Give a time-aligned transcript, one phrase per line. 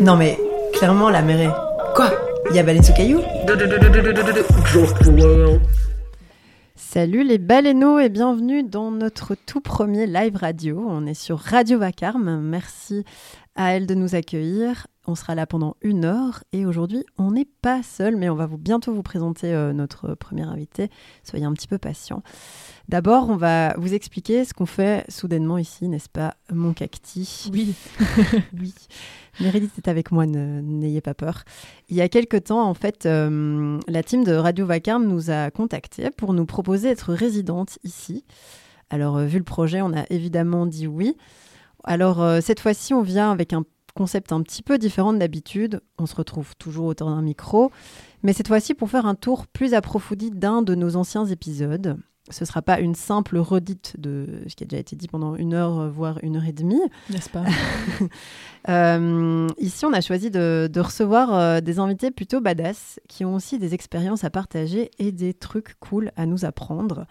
[0.00, 0.38] Non mais,
[0.72, 1.94] clairement, la mer est...
[1.94, 2.10] Quoi?
[2.48, 3.20] Il y a baleine sous caillou
[6.74, 10.82] Salut les baleineaux et bienvenue dans notre tout premier live radio.
[10.88, 12.40] On est sur Radio Vacarme.
[12.40, 13.04] Merci
[13.60, 14.86] à elle de nous accueillir.
[15.06, 18.46] On sera là pendant une heure et aujourd'hui on n'est pas seul mais on va
[18.46, 20.88] vous bientôt vous présenter euh, notre premier invité.
[21.24, 22.22] Soyez un petit peu patients.
[22.88, 27.50] D'abord on va vous expliquer ce qu'on fait soudainement ici, n'est-ce pas mon cacti?
[27.52, 27.74] Oui.
[28.58, 28.72] oui.
[29.40, 31.44] Meredith est avec moi, n'ayez pas peur.
[31.90, 35.50] Il y a quelque temps, en fait, euh, la team de Radio Vacarme nous a
[35.50, 38.24] contactés pour nous proposer d'être résidente ici.
[38.90, 41.16] Alors, euh, vu le projet, on a évidemment dit oui.
[41.84, 45.80] Alors, euh, cette fois-ci, on vient avec un concept un petit peu différent de d'habitude.
[45.98, 47.70] On se retrouve toujours autour d'un micro,
[48.22, 51.98] mais cette fois-ci pour faire un tour plus approfondi d'un de nos anciens épisodes.
[52.30, 55.34] Ce ne sera pas une simple redite de ce qui a déjà été dit pendant
[55.34, 56.80] une heure, euh, voire une heure et demie.
[57.10, 57.44] N'est-ce pas
[58.68, 63.34] Euh, ici, on a choisi de, de recevoir euh, des invités plutôt badass qui ont
[63.34, 67.06] aussi des expériences à partager et des trucs cool à nous apprendre.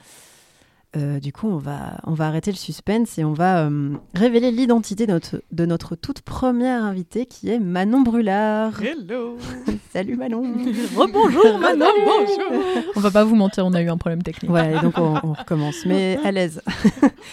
[0.98, 4.50] Euh, du coup, on va, on va arrêter le suspense et on va euh, révéler
[4.50, 8.82] l'identité de notre, de notre toute première invitée qui est Manon Brulard.
[8.82, 9.38] Hello
[9.94, 10.42] Salut Manon
[10.98, 12.64] Rebonjour Manon Bonjour
[12.96, 14.52] On va pas vous mentir, on a eu un problème technique.
[14.52, 16.60] Et donc on, on recommence, mais à l'aise.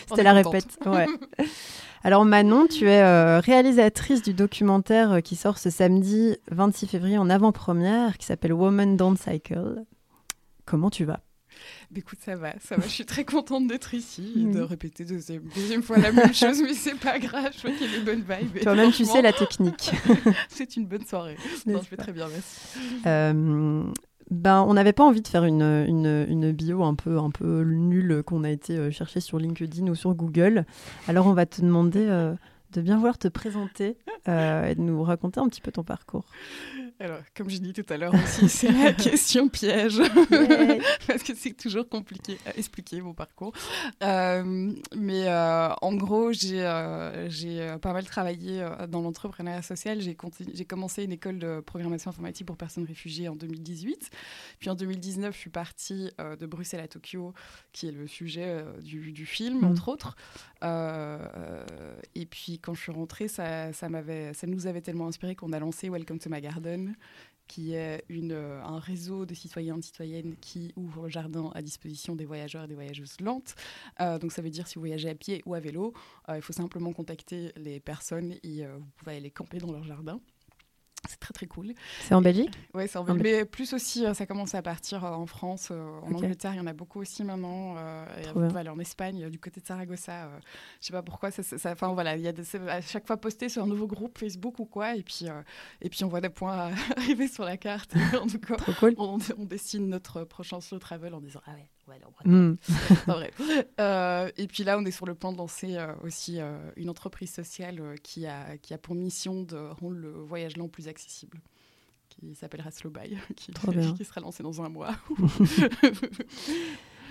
[0.07, 0.53] C'était la contente.
[0.53, 0.79] répète.
[0.87, 1.07] Ouais.
[2.05, 7.31] Alors Manon, tu es euh, réalisatrice du documentaire qui sort ce samedi 26 février en
[7.31, 9.83] avant-première, qui s'appelle Woman Don't Cycle.
[10.67, 11.21] Comment tu vas?
[11.95, 12.83] Écoute, ça va, ça va.
[12.83, 16.61] Je suis très contente d'être ici et de répéter deuxième, deuxième fois la même chose,
[16.63, 17.53] mais c'est pas grave.
[17.53, 18.63] Je crois qu'il y a des bonnes vibes.
[18.63, 19.91] Toi-même, tu sais la technique.
[20.49, 21.37] C'est une bonne soirée.
[21.67, 22.79] Non, je vais très bien, merci.
[23.07, 23.85] Euh,
[24.31, 27.63] ben, on n'avait pas envie de faire une, une, une bio un peu, un peu
[27.63, 30.67] nulle qu'on a été euh, chercher sur LinkedIn ou sur Google.
[31.07, 32.35] Alors, on va te demander euh,
[32.73, 33.97] de bien vouloir te présenter
[34.29, 36.25] euh, et de nous raconter un petit peu ton parcours.
[36.99, 39.99] Alors, comme j'ai dit tout à l'heure aussi, c'est la question piège.
[41.07, 43.53] Parce que c'est toujours compliqué à expliquer mon parcours.
[44.03, 50.01] Euh, mais euh, en gros, j'ai euh, j'ai, euh, pas mal travaillé dans l'entrepreneuriat social.
[50.01, 50.15] J'ai
[50.65, 54.11] commencé une école de programmation informatique pour personnes réfugiées en 2018.
[54.59, 57.35] Puis en 2019, je suis partie de Bruxelles à Tokyo,
[57.73, 59.65] qui est le sujet du, du film, Mhm.
[59.73, 60.17] entre autres.
[60.65, 63.71] Euh, euh, et puis quand je suis rentrée, ça,
[64.47, 66.95] nous avait tellement inspiré qu'on a lancé Welcome to my Garden
[67.49, 72.17] qui est euh, un réseau de citoyens et citoyennes qui ouvre le jardin à disposition
[72.17, 73.55] des voyageurs et des voyageuses lentes.
[74.01, 75.95] Donc ça veut dire si vous voyagez à pied ou à vélo,
[76.29, 80.21] il faut simplement contacter les personnes et vous pouvez aller camper dans leur jardin.
[81.09, 81.73] C'est très très cool.
[82.01, 83.23] C'est en Belgique Ouais, c'est en Belgique.
[83.23, 86.13] Mais plus aussi, euh, ça commence à partir euh, en France, euh, en.
[86.15, 87.77] Angleterre, il y en a beaucoup aussi maintenant.
[88.19, 90.25] et en Espagne, du côté de Saragossa.
[90.27, 90.39] euh,
[90.81, 91.31] je sais pas pourquoi.
[91.31, 93.67] Ça, ça- ça- Enfin voilà, il y a des- à chaque fois posté sur un
[93.67, 95.43] nouveau groupe Facebook ou quoi, et puis euh,
[95.83, 97.93] et puis on voit des points arriver sur la carte.
[98.21, 98.95] En tout cas, Trop cool.
[98.99, 102.11] on, on dessine notre prochain slow travel en disant ah ouais, on va aller en
[102.11, 102.33] Bretagne.
[102.33, 102.57] Mm.
[103.07, 103.33] Pas vrai.
[103.81, 106.91] Euh, et puis là, on est sur le point de lancer euh, aussi euh, une
[106.91, 111.39] entreprise sociale qui, a, qui a pour mission de rendre le voyage lent plus accessible,
[112.09, 114.95] qui s'appellera Slow Buy, qui, qui sera lancée dans un mois.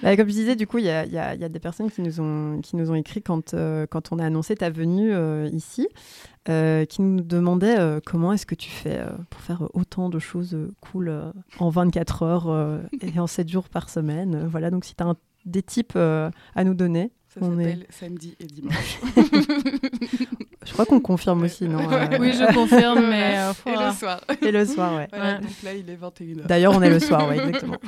[0.04, 1.50] Bah, comme je disais, du coup, il y a, il y a- il y a
[1.50, 4.56] des personnes qui nous ont, qui nous ont écrit quand, euh, quand on a annoncé
[4.56, 5.88] ta venue euh, ici,
[6.50, 10.20] euh, qui nous demandaient euh, comment est-ce que tu fais euh, pour faire autant de
[10.20, 14.46] choses euh, cool euh, en 24 heures euh, et en 7 jours par semaine.
[14.48, 15.14] Voilà, donc si tu as
[15.46, 19.00] des tips euh, à nous donner, Ça On est- samedi et dimanche.
[20.66, 23.36] je crois qu'on confirme aussi, non euh, Oui, je confirme, mais...
[23.38, 24.22] euh, et le soir.
[24.42, 25.08] Et le soir, ouais.
[25.12, 25.40] Voilà, Ouais.
[25.42, 26.48] donc là, il est 21h.
[26.48, 27.78] D'ailleurs, on est le soir, ouais, exactement.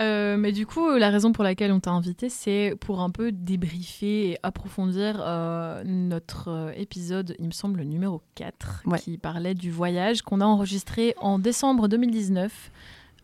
[0.00, 3.32] Euh, mais du coup, la raison pour laquelle on t'a invité, c'est pour un peu
[3.32, 8.98] débriefer et approfondir euh, notre euh, épisode, il me semble, numéro 4, Ouais.
[8.98, 12.70] qui parlait du voyage qu'on a enregistré en décembre 2019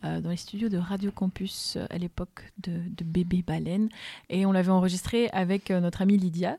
[0.05, 3.89] euh, dans les studios de Radio Campus euh, à l'époque de, de Bébé Baleine.
[4.31, 6.57] Et on l'avait enregistré avec euh, notre amie Lydia.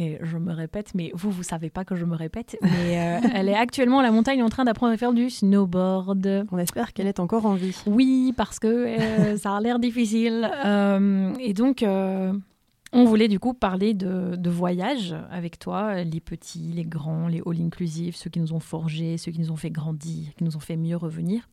[0.00, 3.28] Et je me répète, mais vous, vous savez pas que je me répète, mais euh,
[3.34, 6.46] elle est actuellement à la montagne en train d'apprendre à faire du snowboard.
[6.52, 7.76] On espère qu'elle est encore en vie.
[7.84, 10.48] Oui, parce que euh, ça a l'air difficile.
[10.64, 16.70] Euh, et donc, on voulait du coup parler de, de voyage avec toi, les petits,
[16.72, 20.28] les grands, les all-inclusive, ceux qui nous ont forgés, ceux qui nous ont fait grandir,
[20.36, 21.48] qui nous ont fait mieux revenir.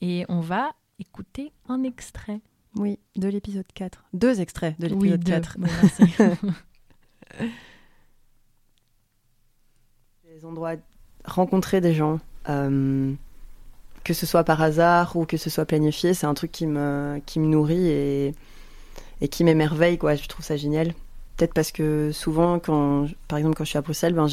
[0.00, 0.70] Et on va
[1.00, 2.40] écouter un extrait.
[2.76, 4.04] Oui, de l'épisode 4.
[4.12, 5.32] Deux extraits de Oui, l'épisode deux.
[5.32, 5.56] 4.
[5.58, 6.36] Oui, merci.
[10.24, 10.74] Des endroits,
[11.24, 13.12] rencontrer des gens, euh,
[14.04, 17.20] que ce soit par hasard ou que ce soit planifié, c'est un truc qui me,
[17.26, 18.34] qui me nourrit et,
[19.20, 20.14] et qui m'émerveille, quoi.
[20.14, 20.94] Je trouve ça génial.
[21.36, 24.26] peut-être parce que souvent, quand, par exemple, quand je suis à Bruxelles, ben,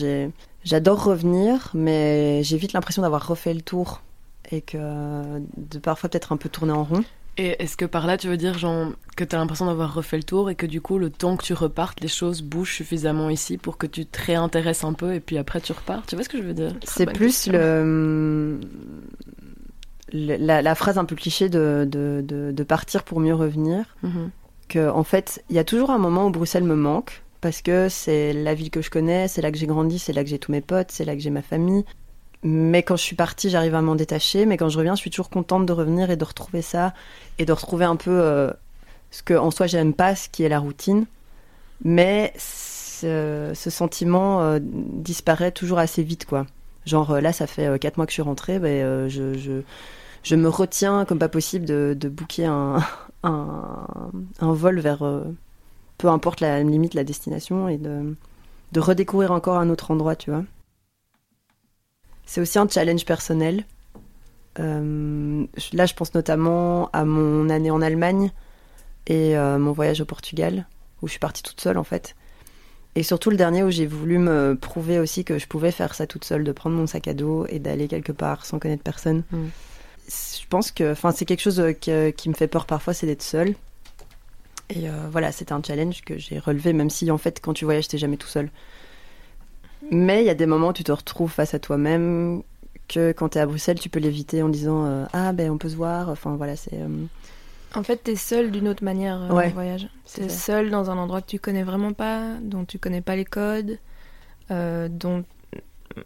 [0.63, 4.01] j'adore revenir, mais j'ai vite l'impression d'avoir refait le tour
[4.51, 4.77] et que
[5.57, 7.03] de parfois peut-être un peu tourner en rond.
[7.37, 10.17] Et est-ce que par là, tu veux dire genre, que tu as l'impression d'avoir refait
[10.17, 13.29] le tour et que du coup, le temps que tu repartes, les choses bougent suffisamment
[13.29, 16.03] ici pour que tu te réintéresses un peu et puis après tu repars?
[16.07, 16.73] Tu vois ce que je veux dire?
[16.83, 18.59] C'est plus le,
[20.11, 23.95] la, la, phrase un peu cliché de, de, de, de partir pour mieux revenir.
[24.01, 24.31] Mhm.
[24.67, 27.87] Que, en fait, il y a toujours un moment où Bruxelles me manque parce que
[27.87, 30.39] c'est la ville que je connais, c'est là que j'ai grandi, c'est là que j'ai
[30.39, 31.85] tous mes potes, c'est là que j'ai ma famille.
[32.43, 34.45] Mais quand je suis partie, j'arrive à m'en détacher.
[34.45, 36.93] Mais quand je reviens, je suis toujours contente de revenir et de retrouver ça
[37.39, 38.51] et de retrouver un peu euh,
[39.11, 41.05] ce que en soi j'aime pas, ce qui est la routine.
[41.83, 46.45] Mais ce, sentiment euh, disparaît toujours assez vite, quoi.
[46.87, 50.35] Genre euh, là, ça fait euh, quatre mois que je suis rentrée, ben, euh, je,
[50.35, 52.45] me retiens comme pas possible de, de booker
[53.23, 53.59] un,
[54.39, 55.03] vol vers
[55.97, 58.15] peu importe la limite, la destination et de,
[58.71, 60.43] de redécouvrir encore un autre endroit, tu vois.
[62.27, 63.63] C'est aussi un challenge personnel.
[64.59, 68.31] Euh, là, je pense notamment à mon année en Allemagne
[69.07, 70.67] et euh, mon voyage au Portugal,
[71.01, 72.15] où je suis partie toute seule en fait.
[72.95, 76.05] Et surtout le dernier où j'ai voulu me prouver aussi que je pouvais faire ça
[76.07, 79.23] toute seule, de prendre mon sac à dos et d'aller quelque part sans connaître personne.
[79.31, 79.45] Mm.
[80.09, 83.21] Je pense que c'est quelque chose euh, que- qui me fait peur parfois, c'est d'être
[83.23, 83.53] seule.
[84.69, 87.63] Et euh, voilà, c'était un challenge que j'ai relevé, même si en fait, quand tu
[87.65, 88.49] voyages, t'es jamais tout seul.
[89.91, 92.41] Mais il y a des moments où tu te retrouves face à toi-même,
[92.87, 95.69] que quand t'es à Bruxelles, tu peux l'éviter en disant euh, Ah, ben on peut
[95.69, 96.09] se voir.
[96.09, 96.73] Enfin voilà, c'est.
[96.75, 96.87] euh,
[97.75, 99.87] En fait, t'es seul d'une autre manière euh, Ouais, en voyage.
[100.05, 100.37] c'est T'es ça.
[100.53, 103.77] seul dans un endroit que tu connais vraiment pas, dont tu connais pas les codes,
[104.49, 105.23] dont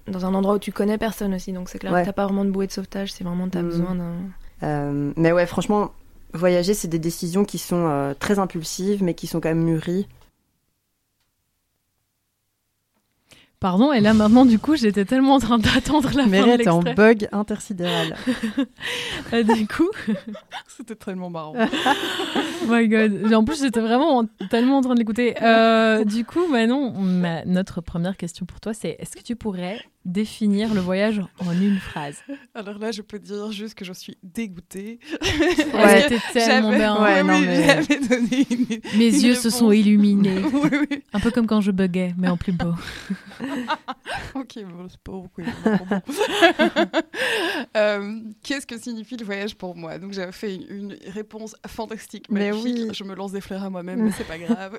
[0.07, 1.51] dans un endroit où tu connais personne aussi.
[1.53, 2.01] Donc c'est clair Ouais.
[2.01, 3.11] que t'as pas vraiment de bouée de sauvetage.
[3.11, 3.67] C'est vraiment t'as Mhm.
[3.69, 5.11] besoin d'un.
[5.17, 5.91] Mais ouais, franchement,
[6.33, 10.07] voyager, c'est des décisions qui sont très impulsives, mais qui sont quand même mûries.
[13.61, 16.67] Pardon, et là maintenant, du coup, j'étais tellement en train d'attendre la fin de Mérite
[16.67, 18.15] en bug intersidéral.
[19.33, 19.89] Euh, du coup,
[20.67, 21.53] C'était tellement marrant.
[21.55, 23.33] oh my god.
[23.33, 25.35] En plus, j'étais vraiment en- tellement en train de l'écouter.
[25.41, 29.79] Euh, du coup, Manon, ma- notre première question pour toi, c'est est-ce que tu pourrais
[30.05, 32.17] définir le voyage en une phrase
[32.55, 34.99] Alors là, je peux dire juste que je suis dégoûtée.
[35.73, 36.07] Ouais.
[36.33, 37.01] Tellement bien.
[37.01, 40.39] Ouais, oui, non, mais- donné une- Mes une yeux se sont illuminés.
[40.53, 41.03] oui, oui.
[41.13, 42.73] Un peu comme quand je buguais, mais en plus beau.
[44.33, 45.41] Ok, bon, c'est pas beaucoup.
[47.77, 49.97] Euh, Qu'est-ce que signifie le voyage pour moi?
[49.97, 52.77] Donc j'avais fait une, une réponse fantastique, Mais magnifique.
[52.89, 52.93] oui.
[52.93, 54.77] Je me lance des fleurs à moi-même, mais c'est pas grave.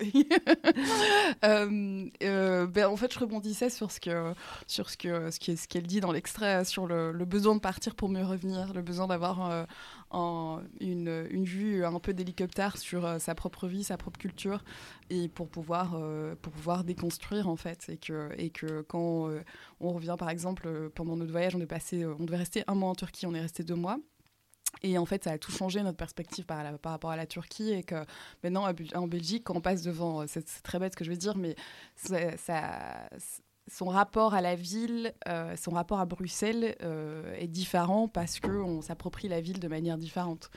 [1.44, 4.32] Euh, euh, ben, en fait, je rebondissais sur ce que
[4.66, 8.08] sur ce que est- ce qu'elle dit dans l'extrait, sur le, besoin de partir pour
[8.08, 13.66] mieux revenir, le besoin d'avoir euh, une, vue un peu d'hélicoptère sur euh, sa propre
[13.68, 14.64] vie, sa propre culture,
[15.10, 16.34] et pour pouvoir euh,
[16.84, 19.42] déconstruire en fait, et que quand euh,
[19.80, 22.94] on revient par exemple euh, pendant notre voyage, on euh, devait rester un mois en
[22.94, 23.98] Turquie, on est resté deux mois.
[24.82, 27.70] Et en fait, ça a tout changé notre perspective par, rapport à la Turquie.
[27.72, 28.04] Et que
[28.42, 31.16] maintenant, en Belgique, quand on passe devant, euh, c'est très bête ce que je veux
[31.16, 31.54] dire, mais
[31.94, 33.08] ça-
[33.72, 38.82] son rapport à la ville, euh, son rapport à Bruxelles euh, est différent parce qu'on
[38.82, 40.50] s'approprie la ville de manière différente.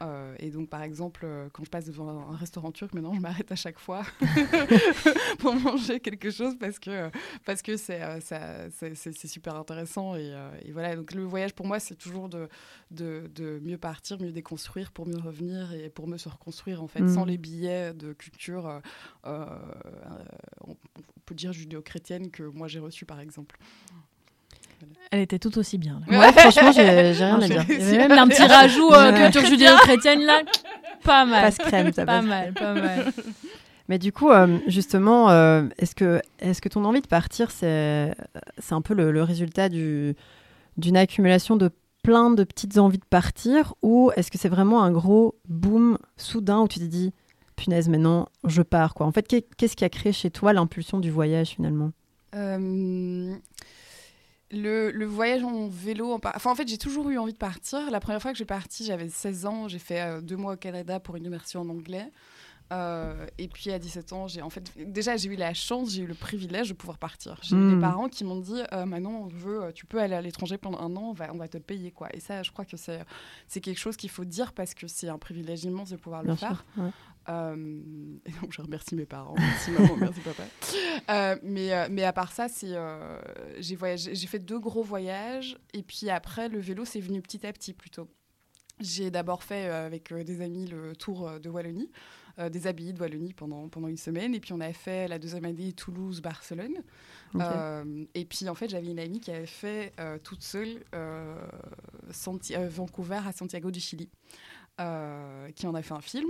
[0.00, 3.20] Euh, et donc, par exemple, euh, quand je passe devant un restaurant turc, maintenant, je
[3.20, 4.02] m'arrête à chaque fois
[5.40, 7.10] pour manger quelque chose parce que
[7.44, 8.20] parce que c'est euh,
[8.70, 10.14] c'est super intéressant.
[10.14, 10.32] Et,
[10.64, 12.48] et voilà, donc le voyage pour moi, c'est toujours de,
[12.90, 16.86] de, de mieux partir, mieux déconstruire pour mieux revenir et pour mieux se reconstruire, en
[16.86, 17.14] fait, Mm.
[17.14, 18.80] sans les billets de culture,
[19.26, 19.46] euh,
[20.66, 23.56] on, on peut dire judéo-chrétienne que moi j'ai reçu, par exemple.
[25.10, 26.00] Elle était tout aussi bien.
[26.08, 26.18] là.
[26.18, 27.64] Ouais, franchement, j'ai j'ai rien à dire.
[27.68, 30.40] Il y avait même un petit rajout euh, culture judéo-chrétienne là.
[31.02, 31.42] Pas mal.
[31.42, 33.12] Passe crème, ça Pas mal, pas mal.
[33.88, 38.14] Mais du coup, euh, justement, euh, est-ce que, est que ton envie de partir, c'est
[38.58, 40.14] c'est un peu le, le résultat du-
[40.76, 41.70] d'une accumulation de
[42.02, 46.60] plein de petites envies de partir ou est-ce que c'est vraiment un gros boom soudain
[46.60, 47.12] où tu te dis
[47.56, 49.06] punaise, maintenant je pars quoi?
[49.06, 51.90] En fait, qu'est- qu'est-ce qui a créé chez toi l'impulsion du voyage finalement?
[52.34, 53.34] Euh,
[54.50, 57.38] le, le voyage en vélo, en, par- enfin, en fait, j'ai toujours eu envie de
[57.38, 57.90] partir.
[57.90, 59.68] La première fois que j'ai parti, j'avais 16 ans.
[59.68, 62.10] J'ai fait euh, deux mois au Canada pour une immersion en anglais.
[62.70, 66.02] Euh, et puis à 17 ans, j'ai en fait déjà j'ai eu la chance, j'ai
[66.02, 67.38] eu le privilège de pouvoir partir.
[67.42, 67.68] J'ai eu Mm.
[67.74, 70.78] des parents qui m'ont dit euh, Manon, on veut, tu peux aller à l'étranger pendant
[70.80, 72.08] un an, on va, on va te le payer quoi.
[72.12, 73.00] Et ça, je crois que c'est
[73.46, 76.34] c'est quelque chose qu'il faut dire parce que c'est un privilège immense de pouvoir le
[76.36, 76.66] faire.
[76.76, 76.90] ouais.
[77.28, 77.80] Euh,
[78.26, 80.44] et donc je remercie mes parents, merci maman, merci papa.
[81.10, 83.18] Euh, mais, euh, mais à part ça, c'est euh,
[83.58, 87.46] j'ai voyagé, j'ai fait deux gros voyages et puis après le vélo c'est venu petit
[87.46, 88.08] à petit plutôt.
[88.80, 91.90] J'ai d'abord fait euh, avec euh, des amis le tour euh, de Wallonie
[92.38, 94.32] euh, des abbayes de Wallonie pendant, pendant une semaine.
[94.32, 96.84] Et puis on avait fait la deuxième année Toulouse-Barcelone.
[97.34, 101.34] Euh, et puis en fait, j'avais une amie qui avait fait euh, toute seule euh,
[102.12, 104.08] Santi- euh, Vancouver à Santiago du Chili,
[104.80, 106.28] euh, qui en a fait un film.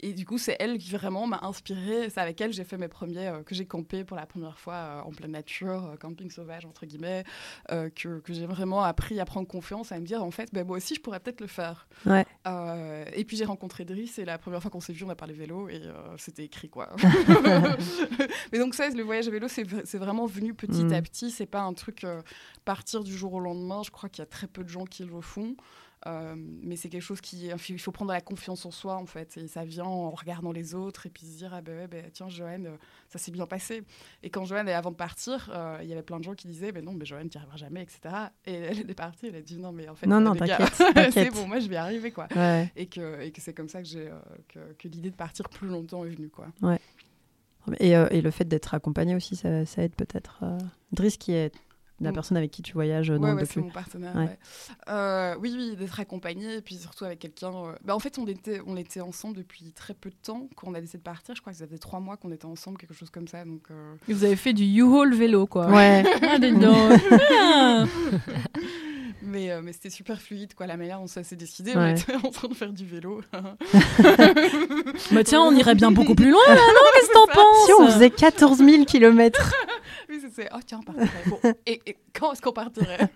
[0.00, 2.10] Et du coup, c'est elle qui vraiment m'a inspirée.
[2.10, 4.58] C'est avec elle que j'ai fait mes premiers, euh, que j'ai campé pour la première
[4.58, 7.24] fois euh, en pleine nature, euh, camping sauvage entre guillemets,
[7.68, 10.76] que, que j'ai vraiment appris à prendre confiance, à me dire en fait, ben, moi
[10.76, 11.86] aussi, je pourrais peut-être le faire.
[12.06, 12.24] Ouais.
[13.14, 15.34] Et puis j'ai rencontré Driss et la première fois qu'on s'est vu, on a parlé
[15.34, 15.80] vélo et
[16.18, 16.90] c'était écrit quoi.
[18.52, 20.92] Mais donc ça, le voyage à vélo, c'est vraiment venu petit Mm.
[20.92, 21.30] à petit.
[21.30, 22.06] C'est pas un truc
[22.64, 23.82] partir du jour au lendemain.
[23.84, 25.56] Je crois qu'il y a très peu de gens qui le font.
[26.06, 29.36] Euh, mais c'est quelque chose qui il faut prendre la confiance en soi en fait.
[29.36, 32.04] Et ça vient en regardant les autres et puis se dire ah ben ouais, ben,
[32.12, 32.76] tiens Joanne euh,
[33.08, 33.84] ça s'est bien passé.
[34.22, 36.72] Et quand Joanne avant de partir euh, il y avait plein de gens qui disaient
[36.72, 38.14] mais non mais Joanne tu n'y arriveras jamais etc
[38.46, 40.74] et elle était partie elle a dit non mais en fait Non, non, t'inquiète,
[41.12, 42.26] c'est bon moi je vais y arriver quoi.
[42.34, 42.72] Ouais.
[42.74, 44.10] et que, et que c'est comme ça que j'ai
[44.48, 46.48] que, que l'idée de partir plus longtemps est venue quoi.
[47.78, 50.42] Et, euh, et le fait d'être accompagné aussi, ça, ça aide peut-être.
[50.90, 51.54] Driss, qui est
[52.02, 52.14] la Mm.
[52.14, 54.14] personne avec qui tu voyages dans Ouais, le ouais, c'est mon partenaire.
[54.14, 54.22] Ouais.
[54.24, 54.38] ouais.
[54.88, 57.52] Euh, oui, oui, d'être accompagné, et puis surtout avec quelqu'un.
[57.54, 60.48] euh, bah, en fait, on était, on était ensemble depuis très peu de temps.
[60.56, 62.46] Quand on a décidé de partir, je crois que ça faisait trois mois qu'on était
[62.46, 63.44] ensemble, quelque chose comme ça.
[63.44, 65.68] Donc, euh, Et vous avez fait du U-Haul vélo, quoi.
[65.70, 66.04] Ouais.
[66.22, 67.84] Ah.
[69.22, 70.66] mais euh, mais c'était super fluide, quoi.
[70.66, 71.92] La manière dont ça s'est décidé, Ouais.
[71.92, 73.20] on était en train de faire du vélo.
[75.12, 76.60] Bah tiens, on irait bien beaucoup plus loin, là, non
[76.94, 79.52] Qu'est-ce que t'en penses Si on faisait 14 000 km.
[80.08, 81.22] oui, c'est oh tiens, on partirait.
[81.26, 83.08] Bon, et, et quand est-ce qu'on partirait?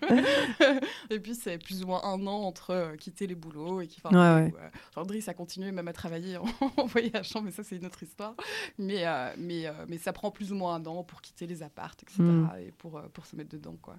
[1.09, 3.99] Et puis, c'est plus ou moins un an entre euh, quitter les boulots et qui.
[4.03, 4.53] enfin, Ouais, ouais.
[4.59, 6.45] euh, genre, Driss a continué même à travailler en,
[6.77, 8.33] en voyageant, mais ça, c'est une autre histoire.
[8.77, 11.63] Mais, euh, mais, euh, mais ça prend plus ou moins un an pour quitter les
[11.63, 12.21] appartes, etc.
[12.23, 12.49] Mm.
[12.67, 13.95] Et pour, euh, pour se mettre dedans, quoi.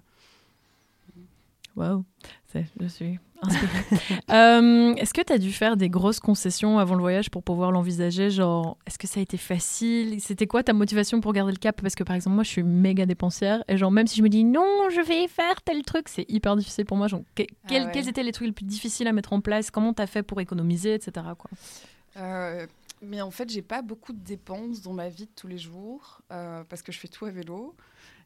[1.75, 2.03] Waouh,
[2.53, 3.19] je suis inspirée.
[4.31, 7.71] Euh, est-ce que tu as dû faire des grosses concessions avant le voyage pour pouvoir
[7.71, 10.19] l'envisager Genre, est-ce que ça a été facile?
[10.19, 11.81] C'était quoi ta motivation pour garder le cap?
[11.81, 14.29] Parce que par exemple, moi, je suis méga dépensière et genre, même si je me
[14.29, 17.07] dis non, je vais faire tel truc, c'est hyper difficile pour moi.
[17.07, 17.91] Genre, que- quels, ouais.
[17.91, 19.71] quels étaient les trucs les plus difficiles à mettre en place?
[19.71, 21.25] Comment tu as fait pour économiser, etc.
[21.37, 21.49] Quoi?
[22.17, 22.67] Euh,
[23.01, 26.21] mais en fait, j'ai pas beaucoup de dépenses dans ma vie de tous les jours
[26.31, 27.73] euh, parce que je fais tout à vélo.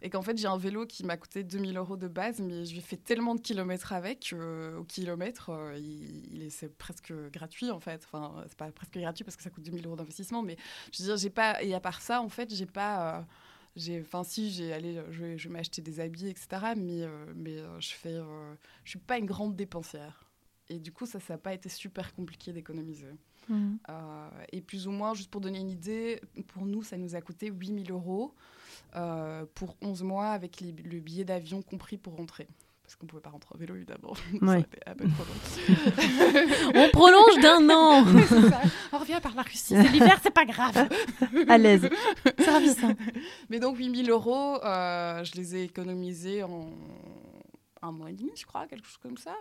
[0.03, 2.73] Et qu'en fait, j'ai un vélo qui m'a coûté 2000 euros de base, mais je
[2.73, 7.13] lui fais tellement de kilomètres avec, euh, au kilomètre, euh, il, il est, c'est presque
[7.31, 8.03] gratuit en fait.
[8.05, 10.57] Enfin, c'est pas presque gratuit parce que ça coûte 2000 euros d'investissement, mais
[10.91, 11.63] je veux dire, j'ai pas.
[11.63, 13.17] Et à part ça, en fait, j'ai pas.
[13.19, 13.21] euh,
[13.77, 16.73] j'ai, enfin, si, j'ai allé, je vais, je vais m'acheter des habits, etc.
[16.77, 18.19] Mais, mais je fais,
[18.83, 20.29] je suis pas une grande dépensière.
[20.69, 23.07] Et du coup, ça, ça n'a pas été super compliqué d'économiser.
[23.49, 27.21] Euh, et plus ou moins, juste pour donner une idée, pour nous, ça nous a
[27.21, 28.33] coûté 8000 euros
[29.55, 32.47] pour 11 mois avec les- le billet d'avion compris pour rentrer.
[32.83, 34.13] Parce qu'on ne pouvait pas rentrer en vélo, évidemment.
[34.39, 34.59] Ça Ouais.
[34.59, 36.73] était un peu trop long.
[36.75, 38.61] On prolonge d'un an ça.
[38.91, 39.73] On revient par la Russie.
[39.75, 40.89] C'est l'hiver, c'est pas grave.
[41.47, 41.89] À l'aise.
[42.37, 42.91] C'est ravissant.
[43.49, 46.71] Mais donc 8000 euros, euh, je les ai économisés en
[47.81, 49.33] un mois et demi, je crois, quelque chose comme ça.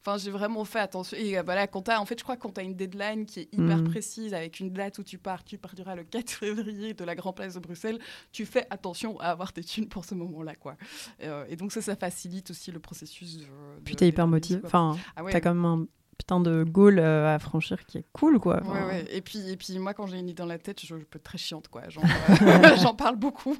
[0.00, 1.16] Enfin, j'ai vraiment fait attention.
[1.18, 3.26] Et euh, voilà, quand t'as- en fait, je crois que quand tu as une deadline
[3.26, 3.90] qui est hyper Mhm.
[3.90, 7.32] précise, avec une date où tu pars, tu partiras le 4 février de la Grand
[7.32, 7.98] Place de Bruxelles,
[8.32, 10.76] tu fais attention à avoir tes thunes pour ce moment-là, quoi.
[11.22, 13.38] Euh, et donc ça, ça facilite aussi le processus.
[13.38, 13.44] De,
[13.84, 14.60] Puis t'es hyper motivé.
[14.64, 15.32] Enfin, Ah ouais.
[15.32, 15.86] t'as quand même un
[16.18, 18.56] putain de goal euh, à franchir qui est cool, quoi.
[18.56, 19.04] Ouais, Enfin, ouais.
[19.12, 21.16] Et puis, et puis moi, quand j'ai une idée dans la tête, je, je peux
[21.16, 21.82] être très chiante, quoi.
[22.42, 23.56] Euh, J'en parle beaucoup.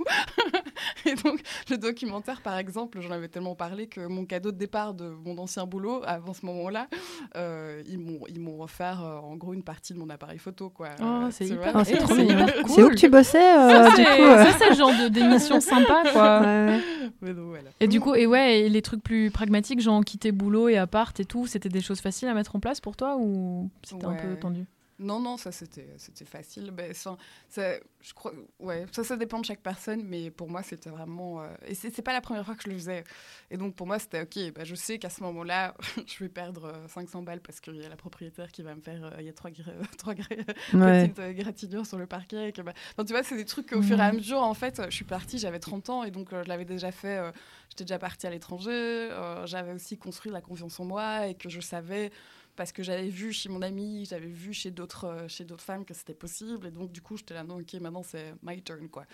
[1.07, 4.95] et donc, le documentaire, par exemple, j'en avais tellement parlé que mon cadeau de départ
[4.95, 6.89] de mon ancien boulot, avant ce moment-là,
[7.37, 10.71] euh, ils m'ont ils m'ont offert, euh, en gros, une partie de mon appareil photo,
[10.71, 10.89] quoi.
[11.03, 11.73] Oh, c'est hyper.
[11.75, 12.85] Oh, c'est cool.
[12.85, 15.09] Où que tu bossais, euh, Ça, du c'est coup euh, ça, c'est le genre de-
[15.09, 16.41] d'émission sympa, quoi.
[16.41, 16.81] ouais.
[17.23, 17.71] Mais donc, voilà.
[17.81, 21.19] Et du coup, et ouais, et les trucs plus pragmatiques, genre quitter boulot et appart
[21.21, 24.15] et tout, c'était des choses faciles à mettre en place pour toi ou c'était un
[24.15, 24.67] peu tendu?
[25.01, 26.73] Non, non, ça c'était c'était facile.
[26.73, 27.17] Ben, ça,
[27.49, 31.41] ça- je crois, ouais, ça, ça dépend de chaque personne, mais pour moi c'était vraiment.
[31.41, 33.05] euh, et c'est c'est pas la première fois que je le faisais.
[33.53, 36.65] Et donc pour moi c'était ok, ben, je sais qu'à ce moment-là, je vais perdre
[36.65, 39.05] euh, 500 balles parce qu'il y a la propriétaire qui va me faire.
[39.05, 39.53] euh, Il y a trois,
[39.99, 40.25] trois Ouais.
[41.05, 42.49] petites euh, gratignures sur le parquet.
[42.49, 44.55] et que, bah, enfin, tu vois, c'est des trucs qu'au fur et à mesure, en
[44.55, 47.19] fait, je suis partie, j'avais 30 ans et donc euh, je l'avais déjà fait.
[47.19, 47.31] euh,
[47.71, 48.73] J'étais déjà partie à l'étranger.
[48.73, 52.11] euh, j'avais aussi construit la confiance en moi et que je savais
[52.59, 55.85] parce que j'avais vu chez mon ami, j'avais vu chez d'autres euh, chez d'autres femmes
[55.85, 58.89] que c'était possible et donc du coup j'étais là non ok maintenant c'est my turn
[58.89, 59.05] quoi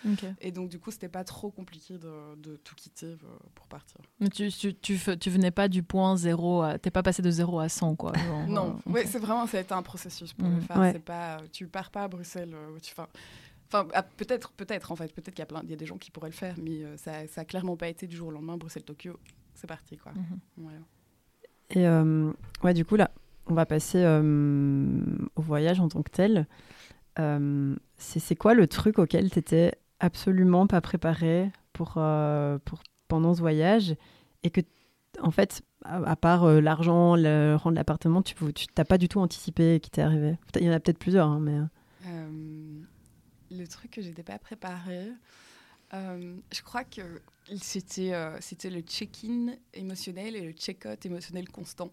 [0.41, 3.97] et donc du coup c'était pas trop compliqué de, de tout quitter euh, pour partir
[4.19, 6.77] Mais tu, tu, tu, venais pas du point zéro à.
[6.79, 8.11] T'es pas passé de 0 à 100, quoi.
[8.17, 10.61] genre, non euh, ouais c'est vraiment ça a été un processus pour le Mhm.
[10.61, 10.91] faire Ouais.
[10.93, 13.07] c'est pas tu pars pas à Bruxelles euh, tu enfin
[13.67, 15.87] Enfin, ah, peut-être, peut-être en fait, peut-être qu'il y a plein, il y a des
[15.87, 18.27] gens qui pourraient le faire, mais euh, ça, ça a clairement pas été du jour
[18.27, 18.57] au lendemain.
[18.57, 19.17] Bruxelles-Tokyo,
[19.55, 20.11] c'est parti quoi.
[20.13, 20.69] Mhm.
[21.71, 22.31] Et euh,
[22.63, 23.09] ouais, du coup, là,
[23.47, 24.99] on va passer euh,
[25.35, 26.47] au voyage en tant que tel.
[27.19, 33.33] Euh, c'est quoi le truc auquel tu étais absolument pas préparé pour, euh, pour, pendant
[33.33, 33.95] ce voyage
[34.43, 34.61] et que,
[35.21, 38.35] en fait, à, part l'argent, le rang de l'appartement, tu
[38.77, 40.37] n'as pas du tout anticipé qui t'est arrivé?
[40.55, 41.59] Il y en a peut-être plusieurs, hein, mais...
[43.51, 45.11] Le truc que j'étais pas préparée,
[45.93, 47.01] euh, je crois que
[47.59, 51.91] c'était le check-in émotionnel et le check-out émotionnel constant.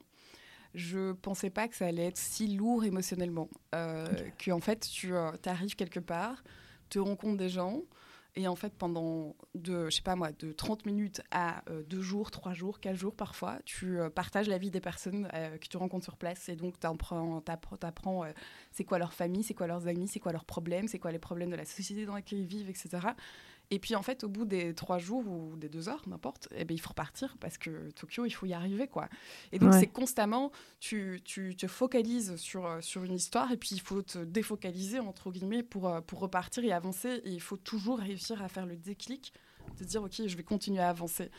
[0.75, 3.49] Je pensais pas que ça allait être si lourd émotionnellement.
[3.75, 4.07] Euh,
[4.39, 5.13] Que en fait, tu
[5.47, 6.43] arrives quelque part,
[6.89, 7.83] tu rencontres des gens,
[8.35, 12.01] et en fait, pendant de, je sais pas moi, de 30 minutes à euh, 2
[12.01, 15.67] jours, 3 jours, 4 jours parfois, tu euh, partages la vie des personnes euh, que
[15.67, 16.49] tu rencontres sur place.
[16.49, 17.43] Et donc, tu apprends,
[17.83, 18.33] apprends euh,
[18.71, 21.19] c'est quoi leur famille, c'est quoi leurs amis, c'est quoi leurs problèmes, c'est quoi les
[21.19, 23.07] problèmes de la société dans laquelle ils vivent, etc.
[23.75, 26.65] Et puis en fait, au bout des trois jours ou des deux heures, n'importe, eh
[26.67, 28.87] ben, il faut repartir parce que Tokyo, il faut y arriver.
[28.87, 29.09] quoi.
[29.51, 29.81] Et donc Ouais.
[29.81, 34.03] c'est constamment, tu, tu te focalises sur, euh, sur une histoire et puis il faut
[34.03, 37.23] te défocaliser, entre guillemets, pour, euh, pour repartir et avancer.
[37.25, 39.33] Et il faut toujours réussir à faire le déclic,
[39.79, 41.31] de dire, OK, je vais continuer à avancer.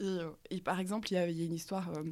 [0.00, 1.90] Et, euh, et par exemple, il y, y a une histoire...
[1.90, 2.02] euh,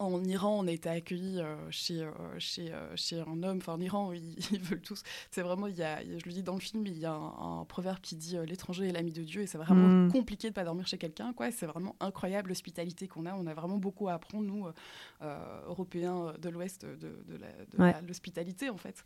[0.00, 3.58] en Iran, on a été accueillis euh, chez, euh, chez, euh, chez un homme.
[3.58, 5.02] Enfin, en Iran, ils, ils veulent tous.
[5.30, 7.60] C'est vraiment, il y a, je le dis dans le film, il y a un,
[7.60, 9.42] un proverbe qui dit l'étranger est l'ami de Dieu.
[9.42, 10.10] Et c'est vraiment Mm.
[10.10, 11.32] compliqué de pas dormir chez quelqu'un.
[11.32, 11.50] quoi.
[11.50, 13.34] C'est vraiment incroyable l'hospitalité qu'on a.
[13.34, 14.66] On a vraiment beaucoup à apprendre, nous,
[15.22, 17.14] euh, Européens de l'Ouest, de,
[17.78, 17.94] Ouais.
[18.06, 19.02] l'hospitalité, en fait.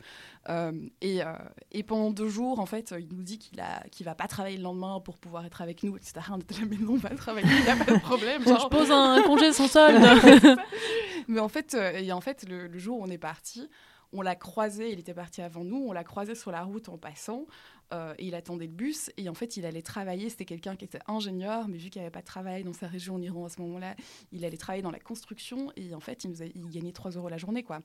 [0.49, 0.71] Euh,
[1.01, 1.33] et, euh,
[1.71, 4.57] et pendant deux jours, en fait, il nous dit qu'il a, qu'il va pas travailler
[4.57, 6.13] le lendemain pour pouvoir être avec nous, etc.
[6.31, 8.41] On était là, mais non, on va travailler, il n'y a pas de problème.
[8.43, 8.69] Je genre.
[8.69, 10.01] pose un congé sans solde.
[11.27, 13.69] Mais en fait, euh, et en fait le, jour où on est parti,
[14.13, 16.97] on l'a croisé, il était parti avant nous, on l'a croisé sur la route en
[16.97, 17.45] passant,
[17.93, 20.85] euh, et il attendait le bus, et en fait, il allait travailler, c'était quelqu'un qui
[20.85, 23.49] était ingénieur, mais vu qu'il n'avait pas de travail dans sa région en Iran à
[23.49, 23.95] ce moment-là,
[24.31, 27.37] il allait travailler dans la construction, et en fait, il, a, gagnait 3 euros la
[27.37, 27.81] journée, quoi.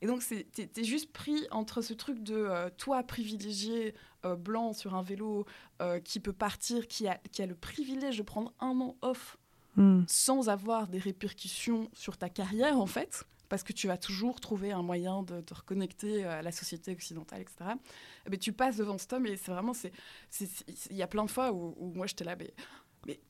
[0.00, 3.94] Et donc, t'es t'es juste pris entre ce truc de euh, toi privilégié,
[4.38, 5.44] blanc sur un vélo,
[6.04, 9.38] qui peut partir, qui a, qui a le privilège de prendre un an off
[9.76, 10.02] Hmm.
[10.06, 14.72] sans avoir des répercussions sur ta carrière, en fait, parce que tu vas toujours trouver
[14.72, 17.70] un moyen de te reconnecter à la société occidentale, etc.
[18.30, 19.72] Mais tu passes devant cet homme et c'est vraiment,
[20.90, 22.54] il y a plein de fois où, où moi j'étais là, mais,
[23.06, 23.20] mais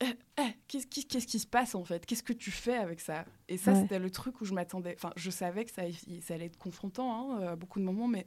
[0.00, 0.06] eh,
[0.38, 0.86] eh, qu'est-ce
[1.26, 2.04] qui, se passe en fait?
[2.04, 3.24] Qu'est-ce que tu fais avec ça?
[3.48, 3.82] Et ça, Ouais.
[3.82, 4.94] c'était le truc où je m'attendais.
[4.96, 5.82] Enfin, je savais que ça,
[6.20, 8.26] ça allait être confrontant hein, à beaucoup de moments, mais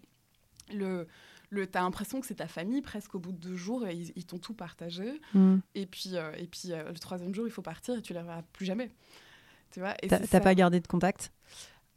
[0.73, 1.07] le,
[1.49, 4.11] le, t'as l'impression que c'est ta famille presque au bout de deux jours et ils,
[4.15, 5.21] ils t'ont tout partagé.
[5.33, 5.57] Hmm.
[5.75, 8.19] Et puis, euh, et puis euh, le troisième jour, il faut partir et tu ne
[8.19, 8.89] les verras plus jamais.
[9.71, 11.31] Tu vois et T'as pas gardé de contact?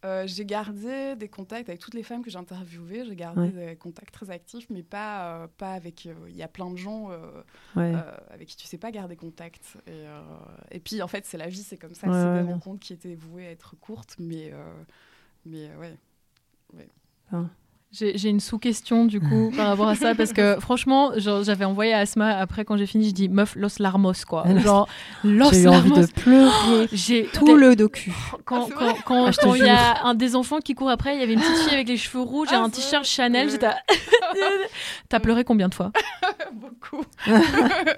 [0.05, 3.05] Euh, J'ai gardé des contacts avec toutes les femmes que j'ai interviewées.
[3.05, 3.71] J'ai gardé Ouais.
[3.71, 6.07] des contacts très actifs, mais pas, euh, pas avec.
[6.07, 7.11] euh, Il y a plein de gens
[7.75, 7.95] Ouais.
[8.31, 9.77] avec qui tu sais pas garder contact.
[9.89, 10.05] Et,
[10.71, 12.07] et puis, en fait, c'est la vie, c'est comme ça.
[12.07, 14.53] Ouais, c'est des rencontres qui étaient vouées à être courtes, mais,
[15.45, 15.97] mais ouais.
[17.91, 21.99] J'ai une sous-question du coup par rapport à ça parce que franchement, j'avais envoyé à
[22.01, 24.45] Asma après quand j'ai fini, je dis meuf los larmos quoi.
[24.59, 24.87] Genre
[25.25, 26.07] los J'ai envie larmos.
[26.07, 28.13] de pleurer J'ai tout le docu.
[28.45, 30.91] quand Ah, c'est quand quand Ah, quand il y a un des enfants qui court
[30.91, 33.05] après, il y avait une petite fille avec les cheveux rouges et Ah, un t-shirt.
[33.05, 33.51] Chanel.
[33.51, 33.69] J'étais
[35.09, 35.91] T'as pleuré combien de fois
[36.53, 37.05] Beaucoup.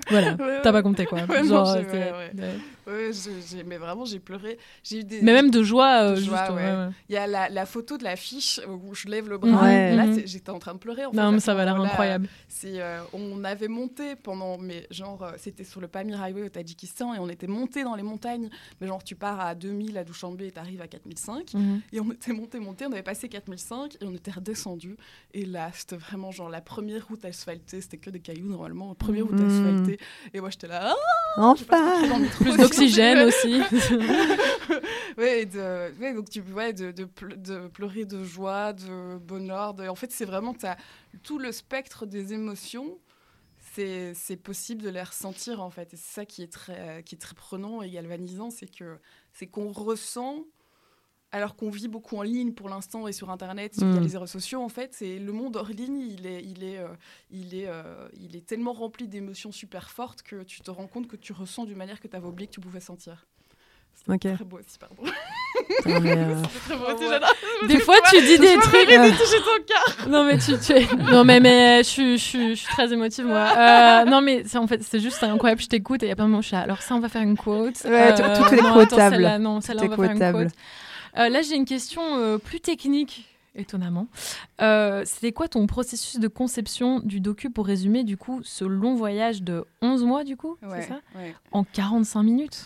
[0.08, 1.18] Voilà, t'as pas compté quoi.
[1.44, 2.32] Genre, ouais.
[2.90, 3.10] Ouais.
[3.50, 4.58] J'ai- mais vraiment, j'ai pleuré.
[4.82, 5.22] J'ai eu des.
[5.22, 6.56] Mais même de joie, euh, De joie, juste, ouais.
[6.70, 6.88] ouais, ouais.
[7.08, 9.62] Il y a la, la photo de l'affiche où je lève le bras.
[9.64, 9.94] Ouais.
[9.96, 10.14] Là, Mhm.
[10.14, 11.04] c'est- j'étais en train de pleurer.
[11.06, 12.28] En Non, mais ça va l'air incroyable.
[12.48, 16.48] C'est, euh, on avait monté pendant, mais genre, euh, c'était sur le Pamir Highway au
[16.48, 18.48] Tadjikistan et on était monté dans les montagnes.
[18.80, 21.54] Mais genre, tu pars à 2000 à Dushanbe et t'arrives à 4005.
[21.54, 21.80] Mhm.
[21.92, 24.96] Et on était monté, monté, on avait passé 4005 et on était redescendu.
[25.34, 28.94] Et là, c'était vraiment genre la première route asphaltée, c'était que des cailloux normalement, la
[28.94, 29.48] première route Mhm.
[29.76, 29.98] asphaltée.
[30.34, 30.94] Et moi, j'étais là,
[31.36, 33.60] ah, Enfin Plus mais- aussi.
[35.18, 39.74] ouais, de, ouais, donc tu ouais, de, de, ple- de pleurer de joie, de bonheur.
[39.74, 40.76] De, en fait, c'est vraiment t'as
[41.22, 42.98] tout le spectre des émotions.
[43.72, 45.94] C'est c'est possible de les ressentir en fait.
[45.94, 48.98] Et c'est ça qui est très qui est très prenant et galvanisant, c'est que
[49.32, 50.44] c'est qu'on ressent.
[51.32, 53.94] Alors qu'on vit beaucoup en ligne pour l'instant et sur Internet, il y a Mm.
[54.00, 56.88] les réseaux sociaux en fait, c'est le monde hors ligne, il est, il est, euh,
[57.30, 61.06] il est, euh, il est tellement rempli d'émotions super fortes que tu te rends compte
[61.06, 63.26] que tu ressens d'une manière que tu avais oublié que tu pouvais sentir.
[63.94, 64.34] C'était Ok.
[64.36, 65.02] très beau aussi, pardon.
[66.02, 67.10] Mais, euh, très beau Ah aussi, ouais.
[67.10, 67.34] j'adore.
[67.68, 68.90] Des fois, tu dis des trucs.
[68.90, 70.08] euh, toucher ton cœur.
[70.08, 72.92] Non mais tu, tu es- non mais mais je suis je suis, je suis très
[72.92, 73.46] émotive moi.
[73.56, 75.60] Euh, non mais c'est en fait c'est juste incroyable.
[75.60, 77.00] Je t'écoute et il y a plein de moments je suis là, Alors ça on
[77.00, 77.82] va faire une quote.
[77.84, 78.80] Ouais, tout- tout est non, quotable.
[78.94, 80.54] attends, celle-là, non celle-là on va faire une quote.
[81.18, 83.26] Euh, là j'ai une question euh, plus technique.
[83.56, 84.06] Étonnamment.
[84.60, 88.94] Euh, C'était quoi ton processus de conception du docu pour résumer du coup ce long
[88.94, 91.00] voyage de 11 mois du coup Ouais, ça?
[91.16, 91.34] ouais.
[91.50, 92.64] En 45 minutes?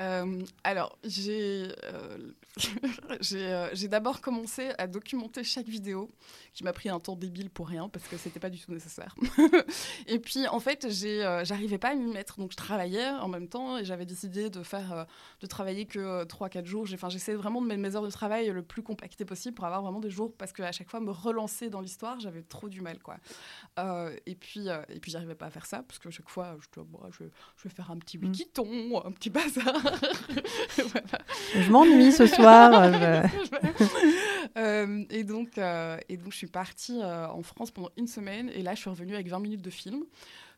[0.00, 1.68] Euh, alors, j'ai.
[1.84, 2.16] euh,
[3.20, 6.08] j'ai euh, j'ai d'abord commencé à documenter chaque vidéo,
[6.54, 9.14] qui m'a pris un temps débile pour rien, parce que c'était pas du tout nécessaire.
[10.06, 13.48] et puis, en fait, euh, j'arrivais pas à m'y mettre, donc je travaillais en même
[13.48, 15.04] temps, et j'avais décidé de faire, euh,
[15.40, 16.86] de travailler que 3-4 jours.
[16.92, 19.82] Enfin, j'essayais vraiment de mettre mes heures de travail le plus compacté possible pour avoir
[19.82, 22.98] vraiment des jours, parce qu'à chaque fois, me relancer dans l'histoire, j'avais trop du mal,
[23.00, 23.16] quoi.
[24.26, 27.24] Et puis, et puis j'arrivais pas à faire ça, parce que chaque fois, je, je,
[27.56, 28.26] je vais faire un petit Mm.
[28.26, 29.64] wikiton, un petit bazar.
[30.76, 31.24] Voilà.
[31.54, 32.39] Je m'ennuie ce soir.
[32.94, 37.90] euh, je- Euh, et, donc, euh, et donc, je suis partie euh, en France pendant
[37.96, 38.50] une semaine.
[38.54, 40.02] Et là, je suis revenue avec 20 minutes de film.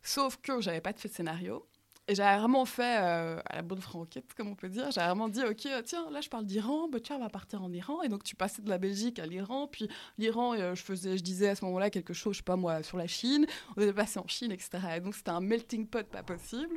[0.03, 1.67] Sauf que j'avais pas fait de scénario.
[2.13, 4.91] Et j'avais vraiment fait euh, à la bonne franquette, comme on peut dire.
[4.91, 6.87] J'avais vraiment dit, OK, euh, tiens, là, je parle d'Iran.
[6.91, 8.03] Bah, tiens, on va partir en Iran.
[8.03, 9.67] Et donc, tu passais de la Belgique à l'Iran.
[9.67, 12.57] Puis l'Iran, euh, je, faisais, je disais à ce moment-là quelque chose, je sais pas
[12.57, 13.47] moi, sur la Chine.
[13.79, 14.73] On était passé en Chine, etc.
[14.97, 16.77] Et donc, c'était un melting pot pas possible.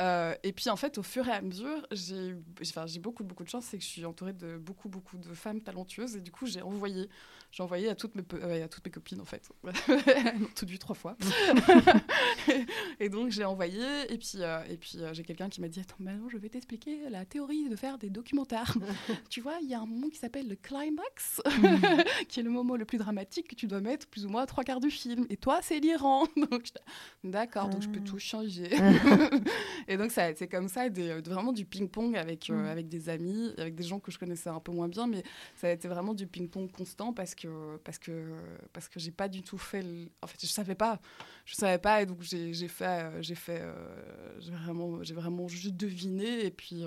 [0.00, 3.44] Euh, et puis en fait, au fur et à mesure, j'ai enfin, j'ai beaucoup, beaucoup
[3.44, 6.16] de chance, c'est que je suis entourée de beaucoup, beaucoup de femmes talentueuses.
[6.16, 7.08] Et du coup, j'ai envoyé,
[7.52, 8.24] j'ai envoyé à toutes mes,
[8.62, 9.48] à toutes mes copines en fait.
[10.56, 11.16] Toutes vu trois fois.
[13.00, 14.12] et donc j'ai envoyé.
[14.12, 17.08] Et puis, et puis euh, j'ai quelqu'un qui m'a dit Attends, maintenant je vais t'expliquer
[17.10, 18.74] la théorie de faire des documentaires.
[19.30, 21.40] tu vois, il y a un moment qui s'appelle le climax,
[22.28, 24.46] qui est le moment le plus dramatique que tu dois mettre plus ou moins à
[24.46, 25.26] trois quarts du film.
[25.30, 26.24] Et toi, c'est l'Iran.
[26.50, 26.68] donc
[27.22, 28.70] d'accord, donc je peux tout changer.
[29.88, 32.66] Et donc, ça, c'est comme ça, des, vraiment du ping-pong avec, euh, Mm.
[32.66, 35.22] avec des amis, avec des gens que je connaissais un peu moins bien, mais
[35.56, 38.32] ça a été vraiment du ping-pong constant parce que, parce que,
[38.72, 39.82] parce que j'ai pas du tout fait.
[39.82, 41.00] le- En fait, je savais pas.
[41.44, 42.84] Je savais pas, et donc j'ai fait.
[43.04, 46.84] euh, J'ai fait euh, j'ai vraiment, j'ai vraiment juste deviné, et puis.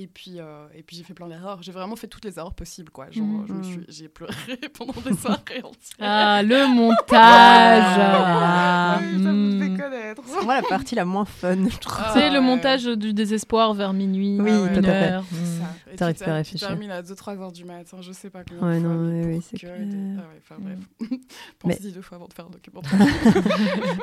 [0.00, 1.62] Et puis, euh, et puis j'ai fait plein d'erreurs.
[1.62, 3.10] J'ai vraiment fait toutes les erreurs possibles, quoi.
[3.10, 3.46] Genre, Mhm.
[3.48, 4.32] je me suis, j'ai pleuré
[4.78, 5.96] pendant des soirées entières.
[6.00, 8.98] Ah, le montage Ah.
[9.00, 9.76] Oui, ça vous fait Hmm.
[9.78, 10.22] connaître.
[10.26, 11.96] C'est moi la partie la moins fun, je trouve.
[11.98, 12.44] Ah, C'est le ouais.
[12.44, 14.40] montage du désespoir vers minuit.
[14.40, 15.16] Oui, une tout à fait.
[15.18, 15.22] Hmm.
[15.60, 15.92] ça.
[15.92, 16.68] Et T'arrêtes tu pas à réfléchir.
[16.68, 18.88] termines à 2-3 heures du matin, je sais pas combien Ouais, fois.
[18.88, 19.78] non, mais oui, c'est que- clair.
[19.80, 20.78] Ah ouais, enfin, bref.
[21.58, 22.92] Pensez-y deux fois avant de faire un documentaire.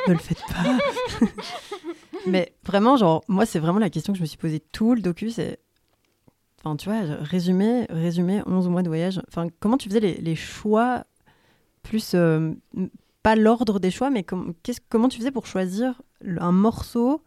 [0.07, 1.29] ne le faites pas.
[2.27, 5.01] Mais vraiment, genre, moi, c'est vraiment la question que je me suis posée tout le
[5.01, 5.59] docu, c'est...
[6.65, 9.21] Enfin, tu vois, résumé, résumé 11 mois de voyage.
[9.27, 11.05] Enfin, comment tu faisais les, les choix
[11.83, 12.13] plus...
[12.15, 12.53] euh,
[13.23, 14.53] pas l'ordre des choix, mais com-
[14.89, 16.01] comment tu faisais pour choisir
[16.39, 17.23] un morceau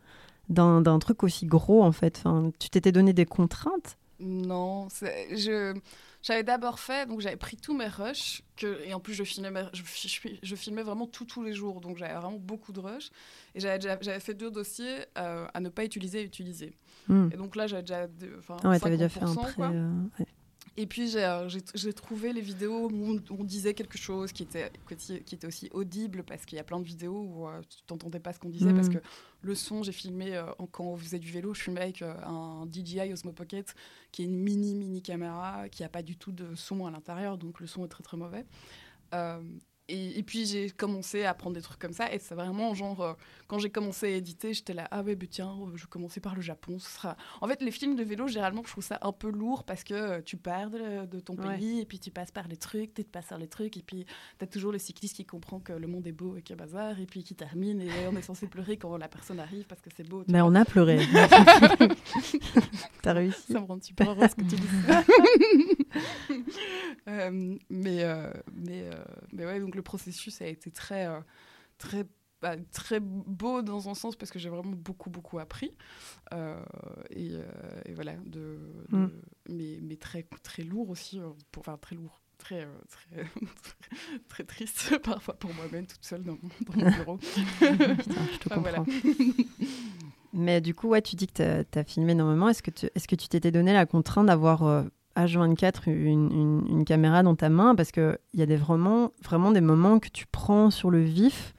[0.50, 2.22] d'un truc aussi gros, en fait?
[2.24, 3.98] Enfin, Tu t'étais donné des contraintes?
[4.20, 5.74] Non, je
[6.22, 9.62] j'avais d'abord fait, donc j'avais pris tous mes rushs, que, et en plus je filmais,
[9.72, 13.10] je, fi- je filmais vraiment tout tous les jours, donc j'avais vraiment beaucoup de rushs.
[13.54, 16.74] Et j'avais fait deux dossiers euh, à ne pas utiliser et utiliser.
[17.08, 17.28] Hmm.
[17.32, 18.06] Et donc là, j'avais déjà,
[18.62, 19.62] Ah ouais, t'avais déjà fait un 50%, prêt.
[19.74, 20.26] euh, ouais.
[20.80, 24.70] Et puis j'ai euh, j'ai- trouvé les vidéos où on, disait quelque chose qui était,
[25.26, 28.20] qui était aussi audible parce qu'il y a plein de vidéos où euh, tu t'entendais
[28.20, 28.98] pas ce qu'on disait parce que
[29.42, 32.64] le son, j'ai filmé euh, quand on faisait du vélo, je filmais avec euh, un
[32.70, 33.74] DJI Osmo Pocket
[34.12, 37.38] qui est une mini mini caméra qui a pas du tout de son à l'intérieur
[37.38, 38.46] donc le son est très très mauvais.
[39.90, 43.00] Et, et puis j'ai commencé à apprendre des trucs comme ça et c'est vraiment genre
[43.00, 43.12] euh,
[43.46, 46.20] quand j'ai commencé à éditer j'étais là ah ouais bah tiens euh, je vais commencer
[46.20, 48.98] par le Japon ce sera en fait les films de vélo généralement je trouve ça
[49.00, 51.56] un peu lourd parce que euh, tu pars de, de ton Ouais.
[51.56, 54.04] pays et puis tu passes par les trucs tu passes par les trucs et puis
[54.36, 56.62] t'as toujours le cycliste qui comprend que le monde est beau et qu'il y a
[56.62, 59.80] bazar et puis qui termine et on est censé pleurer quand la personne arrive parce
[59.80, 60.50] que c'est beau tu Mais vois.
[60.50, 60.98] on a pleuré.
[63.02, 63.52] T'as réussi.
[63.52, 65.02] Ça me rend super heureuse que tu dises ça.
[67.08, 71.06] Euh, mais, euh, mais, euh, mais ouais, donc le processus a été très,
[71.78, 72.04] très,
[72.42, 75.72] bah, très beau dans un sens parce que j'ai vraiment beaucoup, beaucoup appris.
[76.34, 76.62] Euh,
[77.08, 77.44] et, euh,
[77.86, 78.58] et voilà, de,
[78.90, 79.10] de- Mm.
[79.48, 81.18] mais, mais très, très lourd aussi,
[81.50, 82.20] pour, enfin très lourd.
[82.36, 83.24] Très, très,
[84.28, 87.18] très triste parfois pour moi-même toute seule dans mon, dans mon bureau.
[87.22, 88.84] Je te comprends.
[90.32, 92.48] Mais du coup, ouais, tu dis que tu as, filmé énormément.
[92.48, 94.84] Est-ce que tu est-ce que tu t'étais donné la contrainte d'avoir euh,
[95.18, 99.60] H24 une, une- caméra dans ta main Parce qu'il y a des, vraiment, vraiment des
[99.60, 101.54] moments que tu prends sur le vif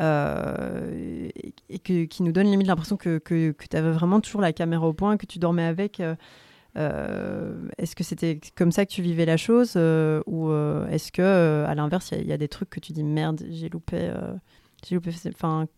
[0.00, 1.28] euh,
[1.68, 4.86] et, que, qui nous donnent limite l'impression que, que, tu avais vraiment toujours la caméra
[4.88, 6.00] au point, que tu dormais avec.
[6.00, 6.14] euh,
[6.76, 9.76] euh, est-ce que c'était comme ça que tu vivais la chose
[10.26, 10.52] ou
[10.90, 14.12] est-ce que à l'inverse il y, a- des trucs que tu dis merde j'ai loupé
[14.84, 15.68] j'ai loupé enfin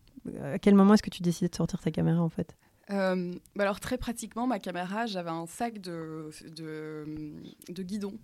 [0.43, 2.55] à quel moment est-ce que tu décidais de sortir ta caméra en fait?
[2.89, 7.05] Euh, bah alors très pratiquement, ma caméra, j'avais un sac de, de,
[7.69, 8.17] de guidon.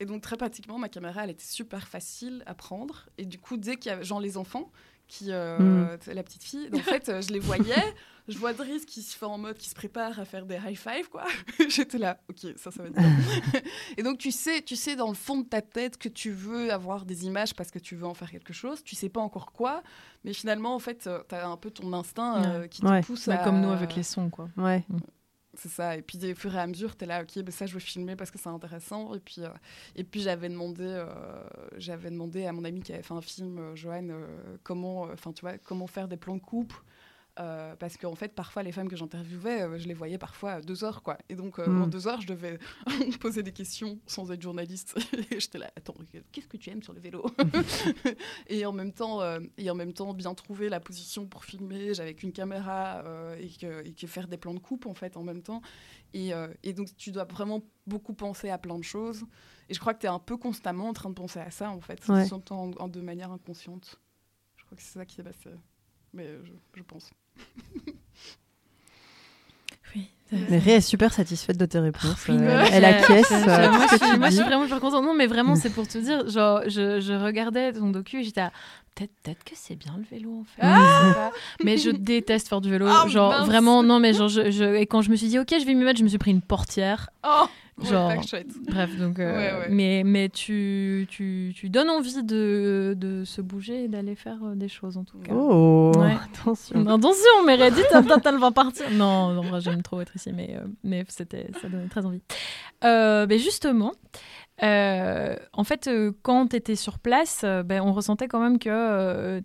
[0.00, 3.06] Et donc très pratiquement, ma caméra, elle était super facile à prendre.
[3.18, 4.70] Et du coup, dès qu'il y les enfants,
[5.08, 6.12] qui, euh, Mm.
[6.12, 7.74] la petite fille, en fait, euh, je les voyais.
[8.26, 10.78] Je vois Driss qui se fait en mode, qui se prépare à faire des high
[10.78, 11.24] five, quoi.
[11.68, 13.12] J'étais là, ok, ça, ça va être bien.
[13.98, 16.72] Et donc tu sais, tu sais dans le fond de ta tête que tu veux
[16.72, 18.82] avoir des images parce que tu veux en faire quelque chose.
[18.82, 19.82] Tu sais pas encore quoi,
[20.24, 23.02] mais finalement, en fait, tu as un peu ton instinct euh, qui te Ouais.
[23.02, 23.44] pousse Bah, à...
[23.44, 24.48] Comme nous avec les sons, quoi.
[24.56, 24.86] ouais
[25.56, 25.96] C'est ça.
[25.96, 27.80] Et puis, au fur et à mesure, tu es là, ok, ben ça, je veux
[27.80, 29.14] filmer parce que c'est intéressant.
[29.14, 29.48] Et puis, euh,
[29.96, 31.42] et puis j'avais demandé, euh,
[32.10, 34.14] demandé à mon ami qui avait fait un film, euh, Joanne,
[34.62, 36.74] comment, tu vois, comment faire des plans de coupe.
[37.40, 40.84] Euh, parce qu'en fait, parfois, les femmes que j'interviewais, euh, je les voyais parfois deux
[40.84, 41.18] heures, quoi.
[41.28, 41.82] Et donc, euh, Mm.
[41.82, 42.60] en deux heures, je devais
[43.20, 44.94] poser des questions sans être journaliste.
[45.32, 45.96] et j'étais là, attends,
[46.30, 47.26] qu'est-ce que tu aimes sur le vélo?
[48.48, 49.20] Et en même temps,
[49.58, 51.92] et en même temps, bien trouver la position pour filmer.
[51.94, 53.02] J'avais qu'une caméra
[53.40, 55.60] et, que, et que faire des plans de coupe, en fait, en même temps.
[56.12, 56.30] Et,
[56.62, 59.24] et donc, tu dois vraiment beaucoup penser à plein de choses.
[59.68, 61.70] Et je crois que tu es un peu constamment en train de penser à ça,
[61.70, 62.32] en fait, Ouais.
[62.32, 63.98] en- en- de manière inconsciente.
[64.56, 65.50] Je crois que c'est ça qui s'est passé.
[66.12, 67.10] Mais je, je pense.
[69.94, 70.08] Oui.
[70.50, 72.26] Mais Ré est super satisfaite de tes réponses.
[72.28, 73.30] Oui, Euh, elle acquiesce.
[73.30, 75.04] euh, moi, je ce que suis, moi, je suis vraiment super contente.
[75.04, 78.40] Non, mais vraiment, c'est pour te dire, genre, je, je regardais ton docu et j'étais
[78.40, 78.50] à,
[78.96, 80.62] peut-être peut que c'est bien le vélo, en fait.
[80.64, 81.30] Ah
[81.62, 82.86] mais je déteste faire du vélo.
[82.88, 83.46] Ah, genre, mince.
[83.46, 85.74] vraiment, non, mais genre, je, je- et quand je me suis dit, ok, je vais
[85.74, 87.10] m'y mettre, je me suis pris une portière.
[87.24, 87.44] Oh
[87.82, 88.46] Genre- ouais.
[88.68, 89.66] Bref, donc, euh, Ouais, ouais.
[89.70, 94.54] mais, mais tu, tu, tu donnes envie de, de se bouger et d'aller faire euh,
[94.54, 95.32] des choses, en tout cas.
[95.34, 96.14] Oh, Ouais.
[96.24, 96.86] attention.
[96.86, 98.88] Attention, Meredith, attends, elle va partir.
[98.92, 102.06] Non, non, en vrai, j'aime trop être ici, mais, euh, mais c'était, ça donnait très
[102.06, 102.22] envie.
[102.84, 103.92] Euh, mais justement,
[104.62, 105.90] euh, en fait,
[106.22, 109.42] quand tu étais sur place, ben, on ressentait quand même que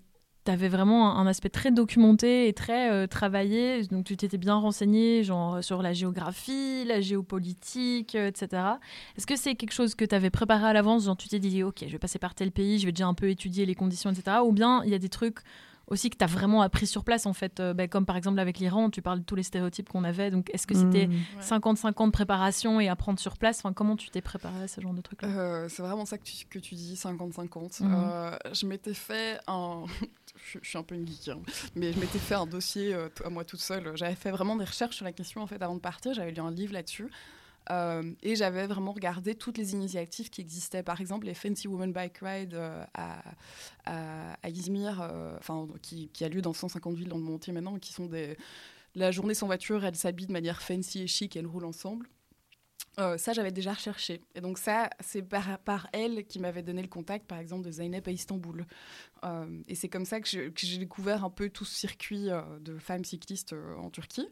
[0.49, 3.83] tu avais vraiment un, aspect très documenté et très euh, travaillé.
[3.83, 8.63] Donc, tu t'étais bien renseigné genre, sur la géographie, la géopolitique, euh, etc.
[9.15, 11.05] Est-ce que c'est quelque chose que tu avais préparé à l'avance?
[11.05, 13.13] Genre, tu t'es dit, OK, je vais passer par tel pays, je vais déjà un
[13.13, 14.37] peu étudier les conditions, etc.
[14.43, 15.39] Ou bien il y a des trucs
[15.89, 18.39] aussi que tu as vraiment appris sur place, en fait, euh, ben, comme par exemple
[18.39, 20.31] avec l'Iran, tu parles de tous les stéréotypes qu'on avait.
[20.31, 21.41] Donc, est-ce que c'était Mm.
[21.41, 23.59] 50-50 de préparation et apprendre sur place?
[23.59, 26.23] Enfin, Comment tu t'es préparé à ce genre de trucs-là Euh, c'est vraiment ça que
[26.23, 27.81] tu, que tu dis, 50-50.
[27.83, 27.93] Mhm.
[27.93, 29.83] Euh, je m'étais fait un...
[30.53, 31.39] je, je suis un peu une geek, hein,
[31.75, 33.91] mais je m'étais fait un dossier euh, à moi toute seule.
[33.95, 36.13] J'avais fait vraiment des recherches sur la question en fait avant de partir.
[36.13, 37.09] J'avais lu un livre là-dessus.
[37.71, 40.83] Euh, et j'avais vraiment regardé toutes les initiatives qui existaient.
[40.83, 43.21] Par exemple, les Fancy Women Bike Ride euh, à,
[43.85, 45.37] à, Izmir, euh,
[45.81, 48.37] qui, a lieu dans 150 villes dans le monde entier maintenant, qui sont des...
[48.95, 52.07] La journée sans voiture, elles s'habillent de manière fancy et chic, elles roulent ensemble.
[53.17, 54.19] Ça, j'avais déjà recherché.
[54.35, 57.71] Et donc ça, c'est par, par elle qui m'avait donné le contact, par exemple, de
[57.71, 58.65] Zeynep à Istanbul.
[59.69, 62.27] Et c'est comme ça que j'ai découvert un peu tout ce circuit
[62.59, 64.27] de femmes cyclistes en Turquie.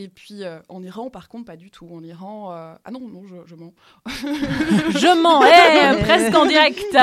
[0.00, 1.88] Et puis euh, en Iran, par contre, pas du tout.
[1.90, 3.74] En Iran, euh, ah non, non, je, je mens.
[4.06, 6.96] Je mens, eh, presque en direct.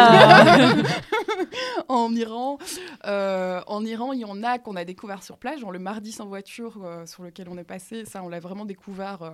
[1.89, 2.57] en Iran,
[3.05, 6.13] euh, en Iran, il y en a qu'on a découvert sur place, genre le mardi
[6.13, 8.05] sans voiture sur lequel on est passé.
[8.05, 9.33] Ça, on l'a vraiment découvert.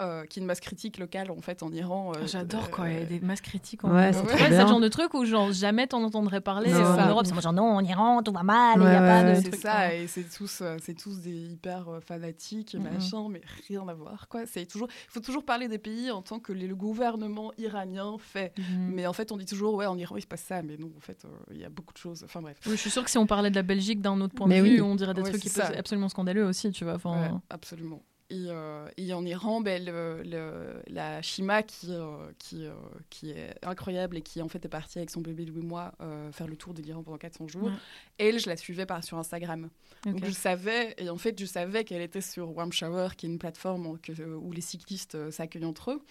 [0.00, 2.12] Euh, euh, qui est une masse critique locale en fait en Iran.
[2.16, 3.84] euh, J'adore quand il y a des masses critiques.
[3.84, 4.62] Ouais, en trop c'est bien.
[4.62, 6.76] le genre de truc où genre, jamais t'en entendrais parler Non.
[6.76, 7.08] euh, C'est en ça.
[7.08, 7.26] Europe.
[7.26, 9.36] C'est genre non, en Iran, tout va mal, il Ouais, n'y a pas ouais, de
[9.38, 9.50] ouais.
[9.50, 13.42] C'est ça, et c'est tous, euh, c'est tous des hyper euh, fanatiques et machin, mais
[13.68, 14.46] rien à voir quoi.
[14.46, 18.52] C'est toujours, il faut toujours parler des pays en tant que le gouvernement iranien fait.
[18.58, 18.90] Mhm.
[18.94, 20.90] Mais en fait, on dit toujours ouais, en Iran il se passe ça, mais non,
[20.96, 22.22] en fait, euh, il y a beaucoup de choses.
[22.24, 22.58] Enfin bref.
[22.66, 24.60] Oui, je suis sûre que si on parlait de la Belgique d'un autre point Mais
[24.60, 26.94] de vue, on dirait des Ouais, trucs qui peuvent absolument scandaleux aussi, tu vois.
[26.94, 28.02] Enfin, Ouais, absolument.
[28.32, 32.72] Et, euh, et en Iran, ben, le- le- la Shima, qui, euh, qui, euh,
[33.10, 35.92] qui est incroyable et qui en fait est partie avec son bébé de 8 mois
[36.00, 37.72] euh, faire le tour de l'Iran pendant 400 jours, Ouais.
[38.16, 39.68] elle, je la suivais par, sur Instagram.
[40.06, 43.28] Donc je savais, et en fait, je savais qu'elle était sur Warm Shower, qui est
[43.28, 46.02] une plateforme que- où les cyclistes s'accueillent entre eux.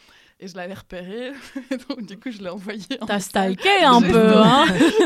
[0.42, 1.32] Et je l'avais repérée.
[1.90, 2.98] donc du coup, je l'ai envoyée.
[3.00, 4.66] en T'as stalké un peu, hein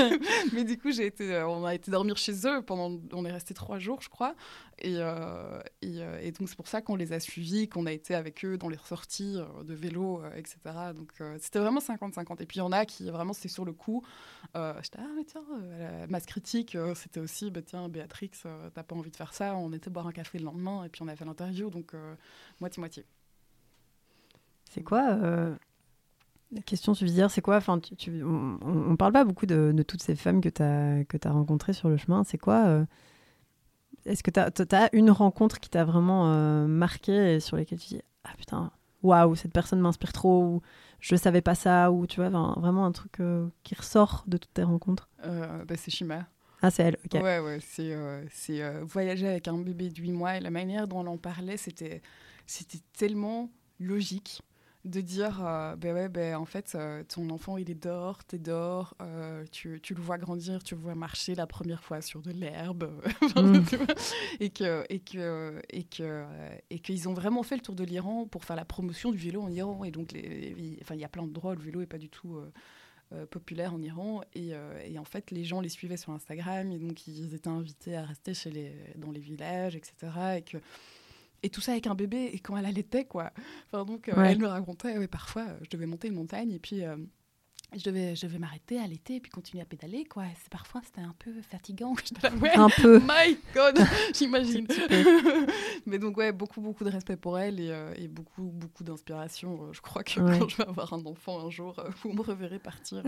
[0.54, 3.32] Mais du coup, j'ai été, euh, on a été dormir chez eux pendant, on est
[3.32, 4.34] resté trois jours, je crois.
[4.80, 7.94] Et, euh, et, euh, et donc c'est pour ça qu'on les a suivis, qu'on a
[7.94, 10.58] été avec eux dans les sorties euh, de vélo, etc.
[10.96, 12.42] Donc c'était vraiment 50-50.
[12.42, 14.04] Et puis il y en a qui vraiment c'est sur le coup.
[14.56, 15.44] J'étais ah mais tiens,
[15.80, 18.32] la masse critique, c'était aussi bah tiens Béatrix,
[18.74, 19.56] t'as pas envie de faire ça.
[19.56, 22.16] On était boire un café le lendemain et puis on a fait l'interview, donc euh,
[22.60, 23.06] moitié moitié.
[24.76, 25.56] C'est quoi euh,
[26.52, 29.84] La question subsidiaire, c'est quoi enfin, tu, tu- on, on parle pas beaucoup de, de
[29.84, 32.26] toutes ces femmes que tu as, que as rencontrées sur le chemin.
[32.26, 32.86] C'est quoi euh,
[34.06, 37.88] Est-ce que tu as, une rencontre qui t'a vraiment euh, marqué et sur lesquelles tu
[37.88, 38.70] dis Ah putain,
[39.02, 40.62] waouh, cette personne m'inspire trop, ou
[41.00, 44.54] je savais pas ça, ou tu vois, vraiment un truc euh, qui ressort de toutes
[44.54, 45.08] tes rencontres?
[45.24, 46.28] Bah, c'est Shima.
[46.62, 47.22] Ah, c'est elle, ok.
[47.22, 51.08] Ouais, ouais, c'est voyager avec un bébé de 8 mois et la manière dont elle
[51.08, 52.02] en parlait, c'était
[52.46, 54.42] c'était tellement logique
[54.86, 58.38] de dire euh, ben ouais, ben en fait, euh, ton enfant il est dehors, t'es
[58.38, 62.22] dehors, euh, tu, tu le vois grandir, tu le vois marcher la première fois sur
[62.22, 62.92] de l'herbe,
[63.36, 63.64] Mm.
[64.40, 67.84] et que et que et que euh, et qu'ils ont vraiment fait le tour de
[67.84, 69.84] l'Iran pour faire la promotion du vélo en Iran.
[69.84, 72.10] Et donc les, enfin il y a plein de droits, le vélo est pas du
[72.10, 72.40] tout
[73.14, 74.22] euh, populaire en Iran.
[74.34, 76.72] Et, euh, et en fait les gens les suivaient sur Instagram.
[76.72, 79.94] Et donc ils étaient invités à rester chez les, dans les villages etc
[80.38, 80.58] et que
[81.44, 83.32] et tout ça avec un bébé et quand elle allaitait quoi.
[83.68, 84.32] Enfin donc euh, Ouais.
[84.32, 86.96] elle me racontait ouais, parfois euh, je devais monter une montagne et puis euh,
[87.76, 90.24] je devais je devais m'arrêter allaiter et puis continuer à pédaler quoi.
[90.42, 91.96] C'est parfois c'était un peu fatigant.
[92.42, 92.56] Ouais.
[92.56, 93.00] Un peu.
[93.00, 93.78] My God,
[94.14, 94.68] j'imagine.
[95.86, 99.64] Mais donc ouais, beaucoup beaucoup de respect pour elle et, euh, et beaucoup beaucoup d'inspiration.
[99.66, 100.40] Euh, Je crois que Ouais.
[100.40, 103.04] quand je vais avoir un enfant un jour, euh, vous me reverrez partir.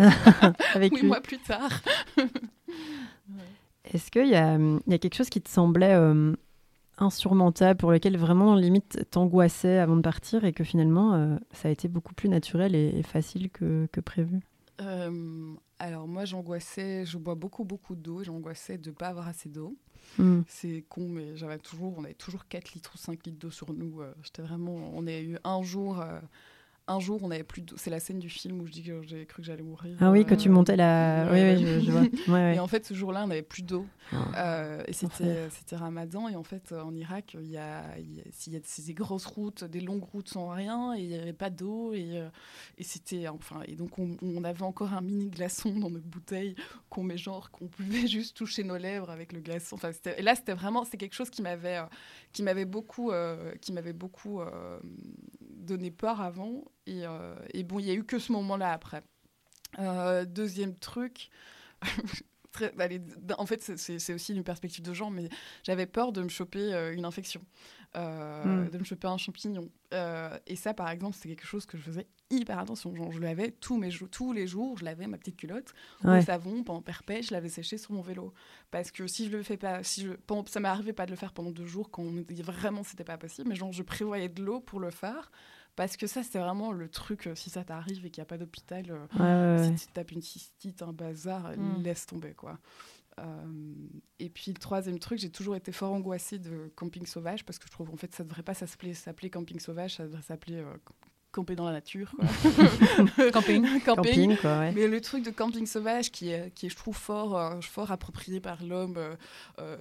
[0.74, 1.08] Avec oui, lui.
[1.08, 1.70] mois plus tard.
[3.86, 6.34] Est-ce qu'il y a, hum, y a quelque chose qui te semblait euh,
[6.98, 11.72] insurmontable, pour lequel vraiment, limite, t'angoissais avant de partir et que finalement, euh, ça a
[11.72, 14.40] été beaucoup plus naturel et, et facile que, que prévu
[14.82, 19.76] Euh, alors moi j'angoissais, je bois beaucoup beaucoup d'eau, j'angoissais de pas avoir assez d'eau.
[20.20, 20.42] Hmm.
[20.48, 23.74] C'est con mais j'avais toujours, on avait toujours 4 litres ou 5 litres d'eau sur
[23.74, 24.02] nous.
[24.02, 26.00] euh, J'étais vraiment, on a eu un jour,
[26.88, 27.76] un jour on avait plus d'eau.
[27.78, 29.98] C'est la scène du film où je dis que j'ai cru que j'allais mourir.
[30.00, 31.28] Ah oui, que tu Euh, montais la...
[31.32, 32.02] ouais, oui, oui, je, je vois.
[32.28, 32.56] Ouais.
[32.56, 33.86] Et en fait, ce jour-là, on n'avait plus d'eau.
[34.14, 34.26] Ah.
[34.38, 36.30] Euh, et c'était, c'était Ramadan.
[36.30, 38.60] Et en fait, euh, en Irak, il y a, il y a, s'il y a
[38.64, 41.94] ces grosses routes, des longues routes sans rien, et il n'y avait pas d'eau.
[41.94, 42.30] Et, euh,
[42.78, 46.56] et c'était, enfin, et donc on, on avait encore un mini glaçon dans notre bouteille
[46.90, 49.76] qu'on met genre, qu'on pouvait juste toucher nos lèvres avec le glaçon.
[49.76, 51.86] Enfin, et là, c'était vraiment, c'est quelque chose qui m'avait, euh,
[52.32, 54.80] qui m'avait beaucoup, euh, qui m'avait beaucoup euh,
[55.42, 56.64] donné peur avant.
[56.88, 59.04] Et, euh, et bon, il y a eu que ce moment-là après.
[59.80, 61.30] Euh, deuxième truc.
[62.52, 65.30] très- allez, d- en fait, c'est- aussi une perspective de genre, mais
[65.64, 67.42] j'avais peur de me choper euh, une infection,
[67.96, 68.70] euh, Mm.
[68.70, 69.70] de me choper un champignon.
[69.94, 72.96] Euh, et ça, par exemple, c'est quelque chose que je faisais hyper attention.
[72.96, 75.74] Genre, je lavais tous, mes jours, tous les jours, je lavais ma petite culotte
[76.04, 76.20] Ouais.
[76.20, 78.34] au savon, pendant perpète, je l'avais séché sur mon vélo.
[78.72, 81.12] Parce que si je le fais pas, si je, pendant- ça m'est arrivé pas de
[81.12, 84.30] le faire pendant deux jours quand on vraiment c'était pas possible, mais genre je prévoyais
[84.30, 85.32] de l'eau pour le faire.
[85.78, 88.26] Parce que ça, c'est vraiment le truc, euh, si ça t'arrive et qu'il n'y a
[88.26, 89.78] pas d'hôpital, euh, Ouais, ouais, ouais.
[89.78, 91.82] si tu tapes une cystite, un bazar, Mm.
[91.84, 92.58] laisse tomber quoi.
[93.20, 93.24] Euh,
[94.20, 97.66] et puis le troisième truc, j'ai toujours été fort angoissée de camping sauvage parce que
[97.68, 100.66] je trouve en fait ça devrait pas s'appeler s'appeler camping sauvage, ça devrait s'appeler euh,
[101.32, 102.12] camper dans la nature.
[102.16, 102.26] quoi.
[103.32, 103.64] Camping.
[103.86, 103.96] camping.
[104.06, 104.72] Camping, quoi, ouais.
[104.72, 107.92] Mais le truc de camping sauvage qui est, qui est je trouve, fort, euh, fort
[107.92, 108.98] approprié par l'homme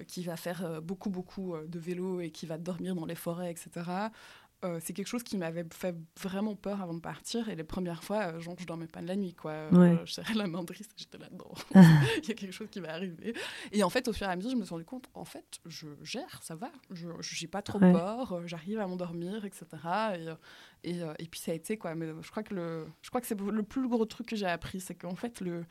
[0.07, 3.15] qui va faire euh, beaucoup, beaucoup euh, de vélo et qui va dormir dans les
[3.15, 3.89] forêts, etc.
[4.65, 7.47] euh, c'est quelque chose qui m'avait fait vraiment peur avant de partir.
[7.49, 9.51] Et les premières fois, euh, genre, je dormais pas de la nuit, quoi.
[9.51, 10.01] Euh, Ouais.
[10.05, 11.51] je serrais la Driss, j'étais là-dedans.
[12.23, 13.35] Il y a quelque chose qui va arriver.
[13.71, 15.59] Et en fait, au fur et à mesure, je me suis rendu compte, en fait,
[15.65, 16.71] je gère, ça va.
[16.91, 17.91] Je j'ai pas trop Ouais.
[17.91, 19.65] peur, euh, j'arrive à m'endormir, etc.
[20.83, 21.93] Et, et, et puis ça a été, quoi.
[21.95, 24.47] Mais je crois que, le, je crois que c'est le plus gros truc que j'ai
[24.47, 25.65] appris, c'est qu'en fait, le,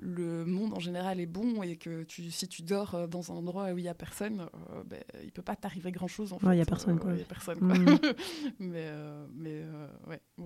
[0.00, 3.36] le monde en général est bon et que tu, si tu dors euh, dans un
[3.36, 6.32] endroit où il y a personne, euh, ben, il peut pas t'arriver grand chose.
[6.32, 7.12] En Ouais, il y a personne, quoi.
[7.12, 7.68] Il y a personne, quoi.
[7.78, 7.98] Mm.
[8.58, 9.86] mais euh, mais euh.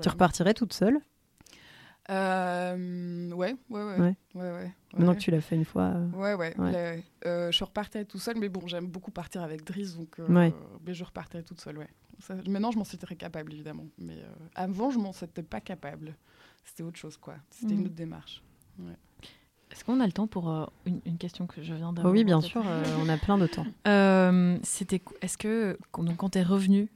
[0.03, 0.99] Tu repartirais toute seule?
[2.11, 4.17] Euh, ouais, ouais, ouais, Ouais.
[4.35, 4.73] ouais.
[4.95, 5.93] Maintenant que tu l'as fait une fois.
[5.95, 6.55] euh, Ouais, ouais.
[6.57, 6.95] Là,
[7.27, 10.53] euh, je repartais tout seul, mais bon, j'aime beaucoup partir avec Driss, donc mais
[10.95, 11.89] je repartais toute seule, ouais.
[12.21, 14.17] Ça, maintenant, je m'en sentais capable, évidemment, mais
[14.55, 16.17] avant, je m'en sentais pas capable.
[16.65, 17.37] C'était autre chose, quoi.
[17.51, 17.79] C'était Mm.
[17.81, 18.43] une autre démarche.
[19.79, 22.13] Est-ce qu'on a le temps pour euh, une, une question que je viens Oh d'avoir
[22.13, 23.65] oui, bien sûr, euh, on a plein de temps.
[23.87, 26.89] Euh, C'était est-ce que quand- donc, quand t'es revenu,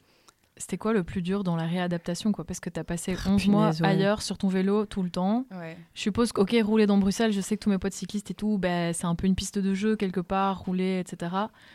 [0.57, 2.45] c'était quoi le plus dur dans la réadaptation quoi?
[2.45, 3.87] Parce que t'as passé 11 mois ouais.
[3.87, 5.47] ailleurs sur ton vélo tout le temps.
[5.53, 5.77] Ouais.
[5.95, 8.35] Je suppose que ok rouler dans Bruxelles, je sais que tous mes potes cyclistes et
[8.35, 11.33] tout, ben c'est un peu une piste de jeu quelque part, rouler, etc.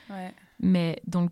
[0.10, 0.34] Ouais.
[0.60, 1.30] Mais dans le-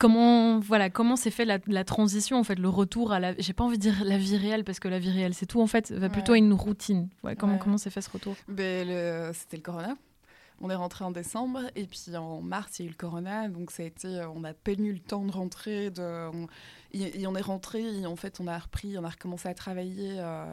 [0.00, 3.52] comment voilà comment s'est fait la, la transition en fait le retour à la j'ai
[3.52, 5.66] pas envie de dire la vie réelle parce que la vie réelle c'est tout en
[5.68, 6.38] fait va plutôt Ouais.
[6.38, 7.58] une routine ouais, comment Ouais.
[7.62, 8.34] comment s'est fait ce retour?
[8.48, 9.94] Ben, le- c'était le corona.
[10.62, 13.48] On est rentré en décembre et puis en mars il y a eu le corona
[13.48, 16.02] donc ça a été on a peine eu le temps de rentrer de
[16.34, 16.46] on,
[16.92, 19.54] et, et on est rentré et en fait on a repris on a recommencé à
[19.54, 20.44] travailler euh,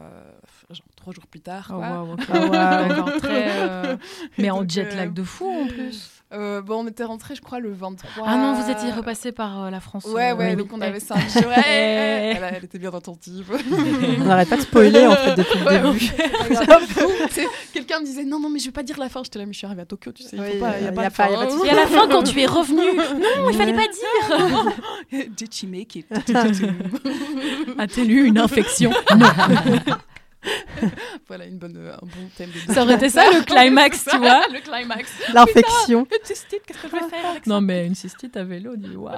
[0.70, 1.88] genre trois jours plus tard Oh, quoi.
[1.88, 2.20] waouh, ok.
[2.32, 2.88] Ah, waouh.
[2.88, 3.96] D'accord, très, euh,
[4.38, 7.40] mais en jet euh, lag de fou en plus Euh, bon, on était rentré, je
[7.40, 8.22] crois, le 23.
[8.28, 10.56] ah non vous étiez repassé par euh, la France Ouais, ouais, oui.
[10.56, 10.84] donc on Eh.
[10.84, 11.46] avait 5 jours.
[11.46, 12.34] Ouais, Eh.
[12.36, 13.50] elle, elle était bien attentive.
[14.20, 15.98] On n'arrête pas de spoiler en fait depuis le Ouais, début.
[15.98, 19.22] Tu sais, Quelqu'un me disait non, non, mais je vais pas dire la fin.
[19.24, 20.36] J'étais là, mais je suis arrivée à Tokyo, tu sais.
[20.36, 21.64] Il Oui, pas, a pas, pas- de fin.
[21.64, 25.64] et à la fin quand tu es revenu non il fallait pas dire Did she
[25.64, 26.06] make it?
[27.78, 28.90] a-t-elle eu une infection?
[31.26, 34.16] Voilà une bonne, euh, un bon thème de ça aurait été ça le climax tu
[34.18, 35.10] vois Le climax.
[35.34, 36.06] L'infection.
[36.10, 39.12] Le cystite, qu'est-ce que je vais faire non mais une cystite à vélo dis waouh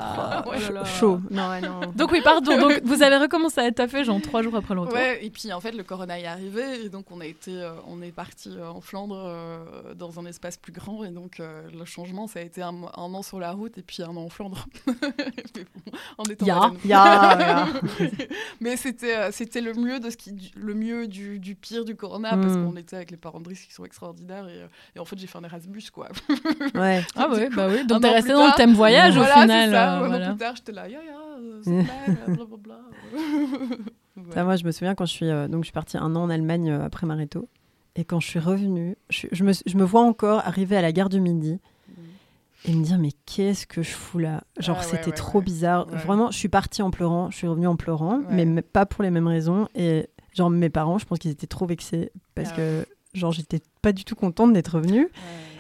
[0.50, 0.84] Ouais, là.
[0.84, 1.20] Chaud.
[1.30, 1.80] Non, ouais, non.
[1.94, 4.94] donc oui pardon donc vous avez recommencé à taffer genre trois jours après le retour
[4.94, 7.72] Ouais, et puis en fait le corona est arrivé et donc on a été, euh,
[7.86, 11.62] on est parti euh, en Flandre euh, dans un espace plus grand et donc euh,
[11.78, 14.28] le changement ça a été un, an sur la route et puis un an en
[14.30, 14.64] Flandre.
[14.86, 14.94] Mais
[15.84, 16.58] bon, en étant Ya.
[16.60, 16.78] baleine.
[16.84, 17.68] Ya, ya.
[18.60, 21.84] Mais c'était euh, c'était le mieux de ce qui du- le mieux du, du pire
[21.84, 22.64] du corona parce Mm.
[22.66, 25.18] qu'on était avec les parents de Driss qui sont extraordinaires et, euh, et en fait
[25.18, 26.08] j'ai fait un Erasmus quoi.
[26.74, 27.04] Ouais.
[27.16, 27.86] Ah ouais, coup, bah oui.
[27.86, 29.70] Donc t'es an resté dans le thème voyage voilà, au final.
[29.70, 29.92] ça.
[29.92, 30.28] euh, Un an voilà.
[30.30, 32.80] plus tard j'étais là, ya ya, blablabla.
[34.16, 34.34] Ouais.
[34.34, 36.24] Ça, moi, je me souviens quand je suis, euh, donc, je suis partie un an
[36.24, 37.48] en Allemagne euh, après Mareto.
[37.96, 40.92] Et quand je suis revenue, je, je me, je me vois encore arriver à la
[40.92, 41.58] gare du Midi
[42.66, 44.42] et me dire mais qu'est-ce que je fous là?
[44.58, 45.44] Genre Ah ouais, c'était ouais, trop ouais.
[45.44, 45.88] bizarre.
[45.88, 45.96] Ouais.
[45.96, 48.44] Vraiment, je suis partie en pleurant, je suis revenue en pleurant, Ouais.
[48.44, 49.68] mais pas pour les mêmes raisons.
[49.74, 53.60] Et genre mes parents, je pense qu'ils étaient trop vexés parce Ah que genre j'étais
[53.82, 55.10] pas du tout contente d'être revenue Ouais.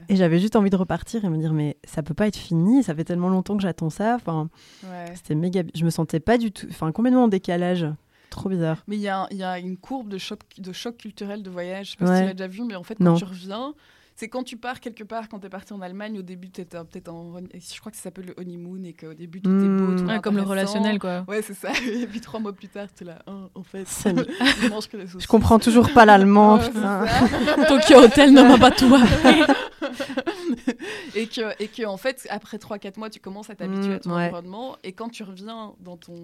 [0.08, 2.82] et j'avais juste envie de repartir et me dire mais ça peut pas être fini,
[2.82, 4.14] ça fait tellement longtemps que j'attends ça.
[4.16, 4.48] Enfin,
[4.84, 5.12] Ouais.
[5.14, 5.62] c'était méga.
[5.74, 7.86] Je me sentais pas du tout, enfin complètement en décalage.
[8.30, 8.84] Trop bizarre.
[8.86, 11.50] Mais il y, a- il y a une courbe de choc, de choc culturel de
[11.50, 11.86] voyage.
[11.86, 13.74] Je sais pas si tu l'as déjà vu, mais en fait, quand tu reviens,
[14.20, 16.60] c'est quand tu pars quelque part, quand tu es parti en Allemagne, au début, tu
[16.60, 17.38] étais peut-être en.
[17.54, 19.92] Je crois que ça s'appelle le honeymoon et qu'au début, tout est beau.
[19.92, 19.96] Mm.
[19.96, 21.24] tout Ouais, comme le relationnel, quoi.
[21.26, 21.70] Ouais, c'est ça.
[21.86, 23.20] Et puis trois mois plus tard, tu es là.
[23.26, 26.56] Hein, en fait, je mange que les Je comprends toujours pas l'allemand.
[26.58, 27.66] Ouais.
[27.66, 29.40] Tokyo Hotel ne m'a pas tout appris.
[31.14, 33.92] et que et que en fait après 3 4 mois tu commences à t'habituer Mm,
[33.92, 34.24] à ton ouais.
[34.24, 36.14] environnement et quand tu reviens dans ton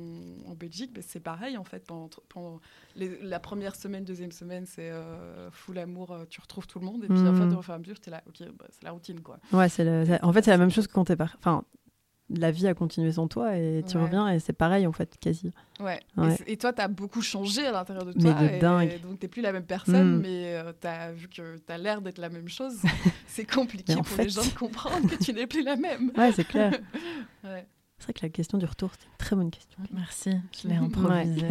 [0.47, 2.61] en Belgique ben, c'est pareil en fait pendant, pendant
[2.95, 6.87] les- la première semaine deuxième semaine c'est euh, full amour euh, tu retrouves tout le
[6.87, 7.51] monde et puis en Mm.
[7.51, 9.39] fait au fur et à mesure tu es là OK bah, c'est la routine quoi
[9.53, 11.37] Ouais, c'est- en fait c'est la même chose que quand t'es parti.
[11.39, 11.65] Enfin,
[12.29, 14.03] la vie a continué sans toi et tu Ouais.
[14.03, 15.53] reviens et c'est pareil en fait quasi.
[15.81, 16.37] ouais, Ouais.
[16.47, 19.01] Et, toi tu as beaucoup changé à l'intérieur de Mais toi de et, dingue.
[19.03, 20.20] donc t'es plus la même personne Mm.
[20.22, 22.74] mais as vu que tu as l'air d'être la même chose
[23.29, 26.33] c'est compliqué Mais pour les gens de comprendre que tu n'es plus la même Ouais,
[26.33, 26.72] c'est clair.
[27.45, 27.66] ouais.
[27.99, 29.79] C'est vrai que la question du retour, c'est une très bonne question.
[29.91, 30.31] Merci,
[30.62, 31.47] je l'ai improvisé.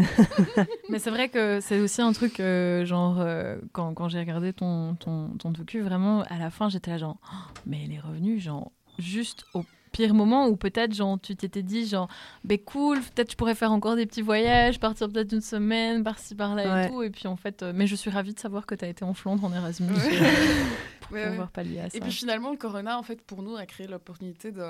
[0.89, 4.53] Mais c'est vrai que c'est aussi un truc, euh, genre, euh, quand, quand j'ai regardé
[4.53, 7.99] ton, ton, ton docu, vraiment, à la fin, j'étais là, genre, Oh, mais elle est
[7.99, 9.63] revenue, genre, juste au
[9.95, 12.09] pire moment où peut-être, genre, tu t'étais dit, genre,
[12.43, 16.35] ben cool, peut-être je pourrais faire encore des petits voyages, partir peut-être une semaine, par-ci,
[16.35, 16.85] par-là Ouais.
[16.87, 17.01] et tout.
[17.03, 19.05] Et puis, en fait, euh, mais je suis ravie de savoir que tu as été
[19.05, 19.93] en Flandre en Erasmus.
[19.93, 20.21] Ouais.
[20.21, 20.63] euh,
[20.99, 21.29] pour Ouais, ouais.
[21.29, 21.97] pouvoir pallier à ça.
[21.97, 24.61] Et puis finalement, le Corona, en fait, pour nous, a créé l'opportunité de,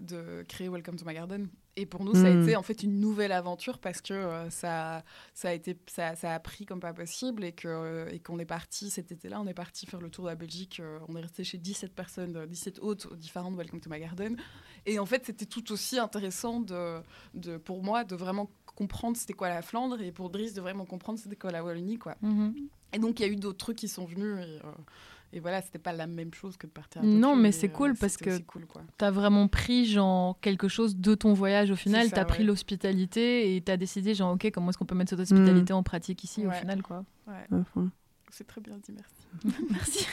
[0.00, 1.48] de créer Welcome to my Garden.
[1.76, 2.42] Et pour nous, ça a Mm.
[2.42, 5.02] été en fait une nouvelle aventure parce que euh, ça,
[5.34, 8.38] ça, a été, ça, ça a pris comme pas possible et que euh, et qu'on
[8.38, 10.78] est parti cet été-là, on est parti faire le tour de la Belgique.
[10.80, 13.98] euh, on est resté chez 17 personnes, euh, 17 hôtes différentes de Welcome to my
[13.98, 14.36] Garden.
[14.86, 17.00] Et en fait, c'était tout aussi intéressant de,
[17.34, 20.84] de, pour moi de vraiment comprendre c'était quoi la Flandre et pour Driss de vraiment
[20.84, 21.98] comprendre c'était quoi la Wallonie.
[21.98, 22.14] Quoi.
[22.22, 22.54] Mhm.
[22.92, 24.38] Et donc, il y a eu d'autres trucs qui sont venus.
[24.46, 24.72] Et, euh,
[25.34, 27.90] et voilà, c'était pas la même chose que de partir à Non, mais c'est cool
[27.90, 28.82] euh, parce c'était que cool, quoi.
[28.98, 32.44] T'as vraiment pris genre quelque chose de ton voyage au final, ça, t'as pris ouais.
[32.44, 36.22] l'hospitalité et t'as décidé genre ok comment est-ce qu'on peut mettre cette hospitalité en pratique
[36.22, 37.04] ici au final quoi.
[37.26, 37.58] Ouais,
[38.30, 39.58] c'est très bien dit, merci.
[39.70, 40.06] Merci.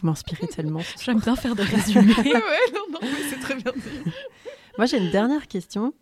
[0.00, 0.80] Vous m'inspirez tellement.
[1.04, 2.14] J'aime bien faire des résumés.
[2.18, 2.32] ouais,
[2.72, 4.10] non, non, mais c'est très bien dit.
[4.78, 5.92] Moi j'ai une dernière question.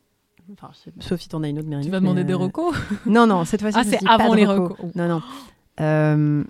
[0.53, 1.85] Enfin, je sais pas, sauf si t'en as une autre, Myriam.
[1.85, 2.75] tu vas mais, demander des euh, recos
[3.07, 3.79] Non, non, cette fois-ci.
[3.79, 4.75] Ah, c'est dis pas avant de les reco.
[4.75, 4.95] recos.
[4.95, 5.23] Non, non.
[5.81, 6.45] Euh,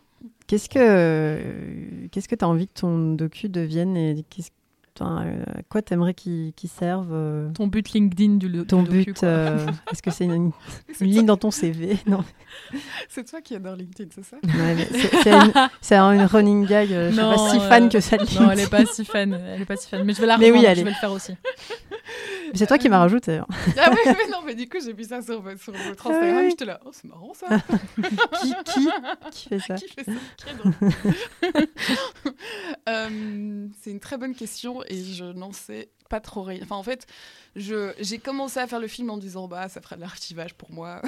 [0.49, 4.51] qu'est-ce que qu'est-ce que t'as envie que ton docu devienne et qu'est-ce
[5.01, 9.22] euh, à quoi t'aimerais qu'il qu'il serve euh, Ton but LinkedIn du, ton docu, but
[9.22, 10.51] euh, Est-ce que c'est une,
[11.01, 12.24] ligne dans ton CV Non.
[13.09, 14.38] C'est toi qui adore LinkedIn, c'est ça?
[14.42, 14.88] Ouais,
[15.80, 16.90] c'est une, running gag.
[16.92, 18.16] euh, Je suis Non, pas si fan euh, que ça.
[18.16, 18.62] de Non, elle LinkedIn.
[18.64, 19.34] est pas si fan.
[19.55, 20.03] Elle est pas si fan.
[20.05, 21.32] Mais je vais la Mais oui, reprendre, elle je est- vais le faire aussi.
[22.53, 23.36] Mais C'est toi qui m'as rajouté.
[23.38, 23.46] hein.
[23.78, 26.51] Ah ouais, ouais, non, mais du coup, j'ai vu ça sur, sur votre Instagram, Ouais.
[26.51, 27.46] j'étais là, oh, c'est marrant ça.
[28.42, 28.88] Qui, qui,
[29.32, 30.12] qui fait ça Qui fait ça.
[32.88, 36.61] Euh, C'est une très bonne question et je n'en sais pas trop rien.
[36.62, 37.07] Enfin, en fait,
[37.55, 41.03] j'ai commencé à faire le film en disant, bah, ça fera de l'archivage pour moi.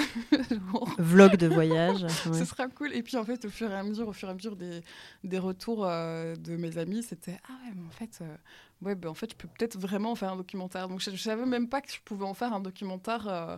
[0.99, 2.03] Vlog de voyage.
[2.03, 2.37] ouais.
[2.37, 2.93] Ce sera cool.
[2.93, 4.81] Et puis en fait, au fur et à mesure, au fur et à mesure des,
[5.23, 8.35] des retours euh, de mes amis, c'était ah ouais, mais en fait, euh,
[8.81, 10.87] ouais, ben, en fait, je peux peut-être vraiment en faire un documentaire.
[10.87, 13.57] Donc je, je savais même pas que je pouvais en faire un documentaire euh,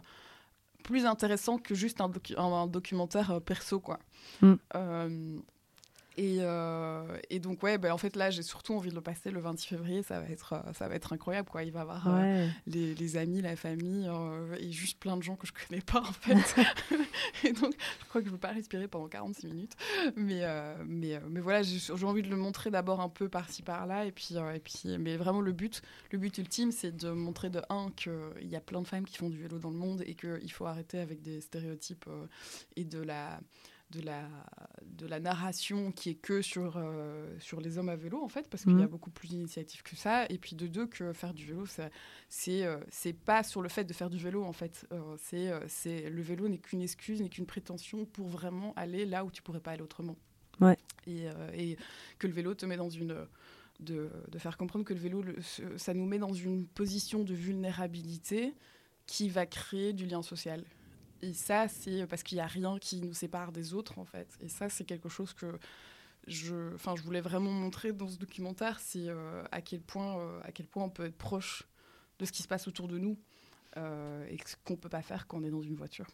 [0.83, 3.99] plus intéressant que juste un, docu- un- un documentaire euh, perso, quoi.
[4.41, 4.53] Mm.
[4.75, 5.39] Euh,
[6.15, 9.31] et, euh, et donc ouais, ben, en fait là, j'ai surtout envie de le passer
[9.31, 10.03] le 26 février.
[10.03, 11.63] Ça va être, euh, ça va être incroyable, quoi.
[11.63, 15.23] Il va y avoir euh, les, les amis, la famille euh, et juste plein de
[15.23, 16.55] gens que je connais pas en fait.
[17.43, 19.73] et donc je crois que je ne veux pas respirer pendant 46 minutes.
[20.15, 20.43] Mais,
[20.85, 24.05] mais, mais voilà, j'ai envie de le montrer d'abord un peu par-ci par-là.
[24.05, 27.61] Et puis, et puis, mais vraiment le but, le but ultime, c'est de montrer de
[27.69, 30.13] un qu'il y a plein de femmes qui font du vélo dans le monde et
[30.13, 32.05] qu'il faut arrêter avec des stéréotypes
[32.75, 33.39] et de la
[33.93, 34.27] de la,
[34.85, 38.49] de la narration qui est que sur, euh, sur les hommes à vélo, en fait,
[38.49, 38.89] parce qu'il y a Mhm.
[38.89, 40.25] beaucoup plus d'initiatives que ça.
[40.29, 41.65] Et puis de deux, que faire du vélo,
[42.29, 42.79] c'est euh,
[43.25, 44.85] pas sur le fait de faire du vélo, en fait.
[44.91, 49.05] Euh, c'est euh, c'est le vélo n'est qu'une excuse, n'est qu'une prétention pour vraiment aller
[49.05, 50.17] là où tu pourrais pas aller autrement.
[50.59, 50.77] Ouais.
[51.07, 51.77] Et, et
[52.19, 53.15] que le vélo te met dans une...
[53.79, 55.35] De, de faire comprendre que le vélo, le-
[55.77, 58.53] ça nous met dans une position de vulnérabilité
[59.07, 60.63] qui va créer du lien social
[61.23, 64.27] et ça, c'est parce qu'il n'y a rien qui nous sépare des autres, en fait.
[64.41, 65.57] Et ça, c'est quelque chose que
[66.27, 70.39] je, enfin, je voulais vraiment montrer dans ce documentaire, c'est euh, à, quel point, euh,
[70.43, 71.63] à quel point on peut être proche
[72.19, 73.17] de ce qui se passe autour de nous
[73.77, 76.07] euh, et ce qu'on ne peut pas faire quand on est dans une voiture.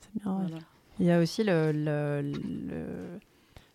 [0.00, 0.38] C'est bien.
[0.38, 0.58] Voilà.
[1.00, 3.18] Il y a aussi le, le, le,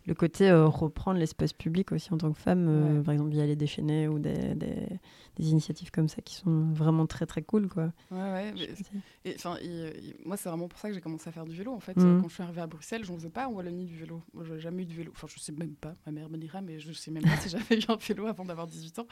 [0.07, 3.03] le côté euh, reprendre l'espace public aussi en tant que femme, euh, Ouais.
[3.03, 4.87] par exemple via les déchaînés ou des, des,
[5.35, 7.67] des initiatives comme ça qui sont vraiment très très cool.
[7.69, 7.91] Quoi.
[8.11, 8.53] Ouais, ouais.
[8.53, 11.31] mais- Je- Et, enfin, et, et moi, c'est vraiment pour ça que j'ai commencé à
[11.31, 11.71] faire du vélo.
[11.73, 11.97] En fait.
[11.97, 14.21] Euh, quand je suis arrivée à Bruxelles, je n'en faisais pas en Wallonie du vélo.
[14.33, 15.11] Moi, j'ai jamais eu de vélo.
[15.15, 15.95] Enfin, je sais même pas.
[16.07, 18.43] Ma mère me dira, mais je sais même pas si j'avais eu un vélo avant
[18.45, 19.07] d'avoir 18 ans.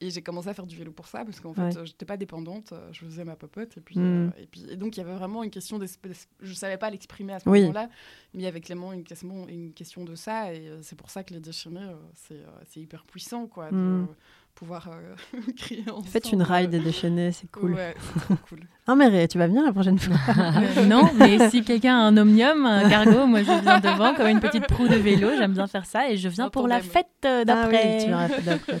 [0.00, 2.16] Et j'ai commencé à faire du vélo pour ça, parce qu'en fait, euh, j'étais pas
[2.16, 2.72] dépendante.
[2.72, 3.76] euh, Je faisais ma popote.
[3.76, 6.28] Et puis, euh, et puis, et donc, il y avait vraiment une question d'espèce.
[6.40, 7.60] Je savais pas l'exprimer à ce Oui.
[7.60, 7.88] moment-là,
[8.34, 10.31] mais il y avait clairement une question, une question de ça.
[10.52, 13.70] Et euh, c'est pour ça que les déchaînés, euh, c'est euh, c'est hyper puissant, quoi,
[13.70, 14.06] de Mhm.
[14.54, 15.14] pouvoir euh,
[15.56, 16.06] créer ensemble.
[16.08, 17.74] Faites une ride des déchaînés, c'est cool.
[17.74, 18.60] Ouais, trop cool.
[18.86, 20.14] Ah, mais tu vas venir la prochaine fois.
[20.86, 24.40] Non, mais si quelqu'un a un omnium, un cargo, moi je viens devant comme une
[24.40, 25.30] petite proue de vélo.
[25.38, 26.90] J'aime bien faire ça et je viens pour la tandem.
[26.90, 27.06] fête
[27.48, 28.80] Ah oui, tu la fête d'après.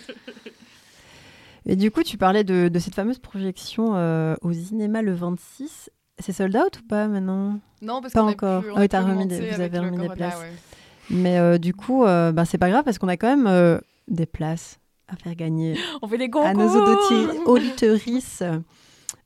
[1.66, 5.90] Et du coup, tu parlais de, de cette fameuse projection euh, au cinéma le 26.
[6.18, 7.58] C'est sold out ou pas maintenant?
[7.80, 8.62] Non, parce Pas qu'on encore.
[8.62, 10.40] pu- on Ah oui, t'as remis des- vous avez remis des Corona, places.
[10.40, 10.52] ouais.
[11.12, 13.78] Mais euh, du coup, euh, ben, c'est pas grave parce qu'on a quand même euh,
[14.08, 16.48] des places à faire gagner On fait des concours.
[16.48, 16.68] à nos
[17.46, 18.42] auditorices.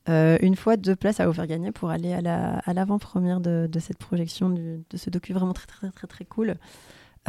[0.09, 3.39] Euh, une fois, deux places à vous faire gagner pour aller à la- à l'avant-première
[3.41, 6.55] de, de cette projection, du- de ce docu vraiment très, très, très, très cool.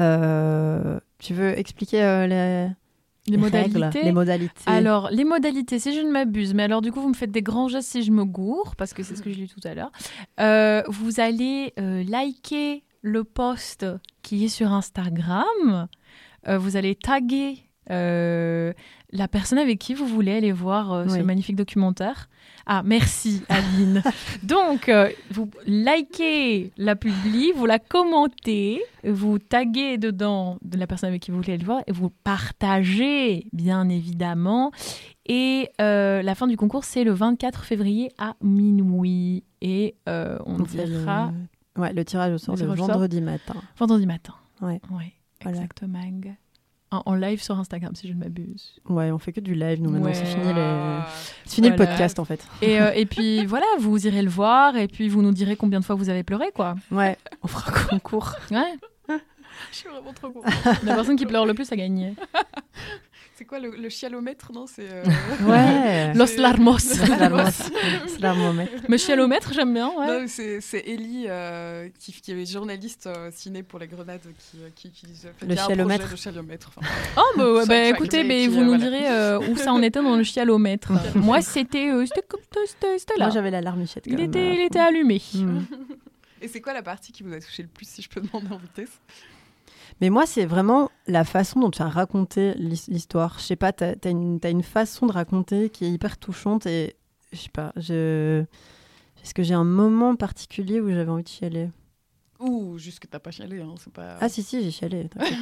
[0.00, 2.68] Euh, tu veux expliquer euh, les,
[3.32, 4.02] Les modalités.
[4.04, 4.62] les modalités?
[4.66, 7.42] Alors, les modalités, si je ne m'abuse, mais alors du coup, vous me faites des
[7.42, 9.74] grands gestes si je me gourre, parce que c'est ce que j'ai lu tout à
[9.74, 9.90] l'heure.
[10.88, 13.86] Vous allez liker le post
[14.22, 15.88] qui est sur Instagram.
[16.46, 18.72] Euh, vous allez taguer euh,
[19.12, 22.28] la personne avec qui vous voulez aller voir euh, ce magnifique documentaire.
[22.66, 24.02] Ah, merci Aline.
[24.42, 31.08] Donc, euh, vous likez la publi, vous la commentez, vous taguez dedans de la personne
[31.08, 34.70] avec qui vous voulez le voir et vous partagez, bien évidemment.
[35.24, 39.44] Et la fin du concours, c'est le 24 février à minuit.
[39.62, 41.32] Et on On dira
[41.78, 43.54] Ouais, le tirage au sort Le vendredi matin.
[43.78, 44.34] vendredi matin.
[44.60, 44.80] Ouais.
[44.90, 45.12] Ouais,
[45.42, 45.56] Voilà.
[45.58, 46.00] exactement.
[46.90, 48.80] En, en live sur Instagram, si je ne m'abuse.
[48.88, 50.06] Ouais, on fait que du live, nous, maintenant.
[50.06, 50.14] Ouais.
[50.14, 50.98] C'est fini, les...
[51.44, 52.46] C'est fini le podcast, en fait.
[52.62, 55.80] Et, euh, et puis voilà, vous irez le voir et puis vous nous direz combien
[55.80, 56.74] de fois vous avez pleuré, quoi.
[56.90, 58.32] Ouais, on fera un concours.
[58.50, 58.74] Ouais.
[59.72, 60.52] Je suis vraiment trop contente.
[60.84, 62.14] La personne qui pleure le plus a gagné.
[63.38, 64.88] C'est quoi le, le chialomètre Non, c'est.
[64.92, 65.04] euh,
[65.46, 66.12] Ouais.
[66.18, 66.98] Los Larmos.
[68.88, 70.22] Mais chialomètre, j'aime bien, ouais.
[70.22, 74.68] Non, c'est Ellie euh, qui, qui est journaliste euh, ciné pour les grenades qui, euh,
[74.74, 76.10] qui utilise Le chialomètre.
[76.10, 76.70] de chialomètre.
[76.76, 76.90] enfin.
[77.16, 78.84] Oh, bah, bah, écoutez, le mais vous nous voilà.
[78.90, 80.90] direz euh, où ça en était dans le chialomètre.
[81.14, 83.26] Moi, c'était euh, c'était comme- c'était- c'était là.
[83.26, 84.04] Moi, j'avais la larmichette.
[84.04, 84.66] quand Il même, était, il fond.
[84.66, 85.22] était allumé.
[85.34, 85.60] Mm.
[86.42, 88.48] Et c'est quoi la partie qui vous a touché le plus, si je peux demander
[88.52, 88.90] en vitesse?
[90.00, 93.36] Mais moi, c'est vraiment la façon dont tu as raconté l'his- l'histoire.
[93.38, 96.66] Je sais pas, tu as, une t'as une façon de raconter qui est hyper touchante
[96.66, 96.96] et
[97.32, 98.42] je sais pas, je...
[99.22, 101.68] est-ce que j'ai un moment particulier où j'avais envie de chialer?
[102.40, 104.14] Ou juste que t'as pas chialé, hein, c'est pas.
[104.20, 105.36] Ah si, si, j'ai chialé, t'inquiète.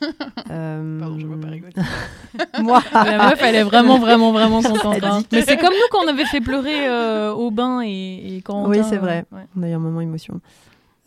[0.50, 1.72] Euh, Pardon, je veux pas rigoler.
[2.60, 5.00] Moi La meuf, elle est vraiment, vraiment, vraiment contente.
[5.00, 5.22] Hein.
[5.30, 8.66] Mais c'est comme nous quand on avait fait pleurer euh, au bain et, et quand.
[8.68, 9.24] Oui, c'est vrai.
[9.30, 9.46] ouais.
[9.56, 10.40] On a eu un moment émotion.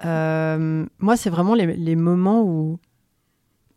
[0.05, 2.79] Euh, moi, c'est vraiment les, les moments où,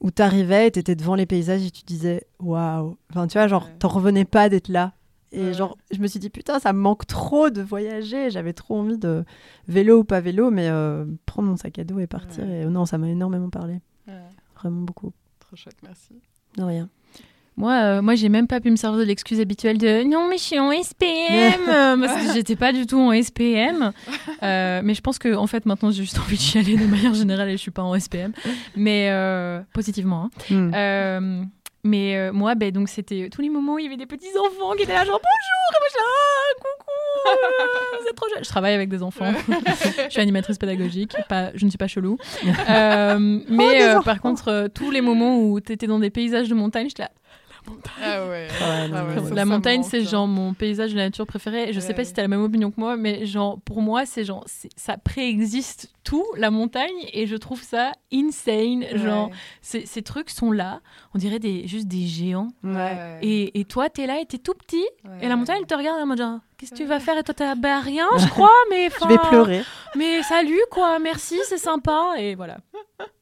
[0.00, 2.96] où tu arrivais, tu étais devant les paysages et tu disais waouh.
[3.10, 3.76] Enfin, tu vois, genre, Ouais.
[3.78, 4.92] t'en revenais pas d'être là.
[5.32, 5.52] Et Ouais.
[5.54, 8.30] genre, je me suis dit putain, ça me manque trop de voyager.
[8.30, 9.24] J'avais trop envie de
[9.66, 12.44] vélo ou pas vélo, mais euh, prendre mon sac à dos et partir.
[12.44, 12.62] Ouais.
[12.62, 13.80] Et non, ça m'a énormément parlé.
[14.56, 15.12] Vraiment beaucoup.
[15.40, 16.14] trop chouette, merci.
[16.56, 16.88] De rien.
[17.58, 20.38] Moi, euh, moi, j'ai même pas pu me servir de l'excuse habituelle de non, mais
[20.38, 21.08] je suis en SPM
[21.68, 23.92] euh, parce que j'étais pas du tout en SPM.
[24.40, 27.12] Euh, mais je pense que en fait, maintenant, j'ai juste envie de chialer de manière
[27.12, 28.32] générale et je suis pas en SPM.
[28.76, 30.30] Mais euh, positivement.
[30.50, 31.20] hein.
[31.20, 31.46] Hmm.
[31.82, 34.74] Mais moi, ben, donc c'était tous les moments où il y avait des petits enfants
[34.76, 38.28] qui étaient là genre bonjour et moi je suis là ah, coucou vous êtes trop
[38.32, 38.44] jeune.
[38.44, 39.32] Je travaille avec des enfants.
[40.04, 41.16] je suis animatrice pédagogique.
[41.28, 42.16] Pas, je ne suis pas chelou.
[42.70, 46.88] Euh, mais par contre, tous les moments où tu étais dans des paysages de montagne,
[46.88, 47.10] j'étais là.
[48.02, 48.48] Ah ouais.
[48.60, 50.04] Ah ouais, non, Ah ouais, mais- ça, la montagne, c'est hein.
[50.04, 51.68] genre mon paysage de la nature préféré.
[51.70, 52.04] Et je sais pas Ouais.
[52.04, 54.44] si tu as la même opinion que moi, mais genre pour moi, c'est genre
[54.76, 58.82] ça préexiste tout la montagne et je trouve ça insane.
[58.96, 59.34] Genre Ouais.
[59.60, 60.80] ces, ces trucs sont là,
[61.14, 62.48] on dirait des juste des géants.
[62.64, 63.18] Ouais.
[63.20, 64.86] Et, et toi, t'es là et t'es tout petit.
[65.04, 65.18] Ouais.
[65.20, 67.18] Et la montagne, elle te regarde en mode genre, qu'est-ce que tu vas faire?
[67.18, 69.62] Et toi, là, bah rien, je crois, mais Je vais pleurer.
[69.96, 72.14] Mais salut, quoi, merci, c'est sympa.
[72.18, 72.56] Et voilà.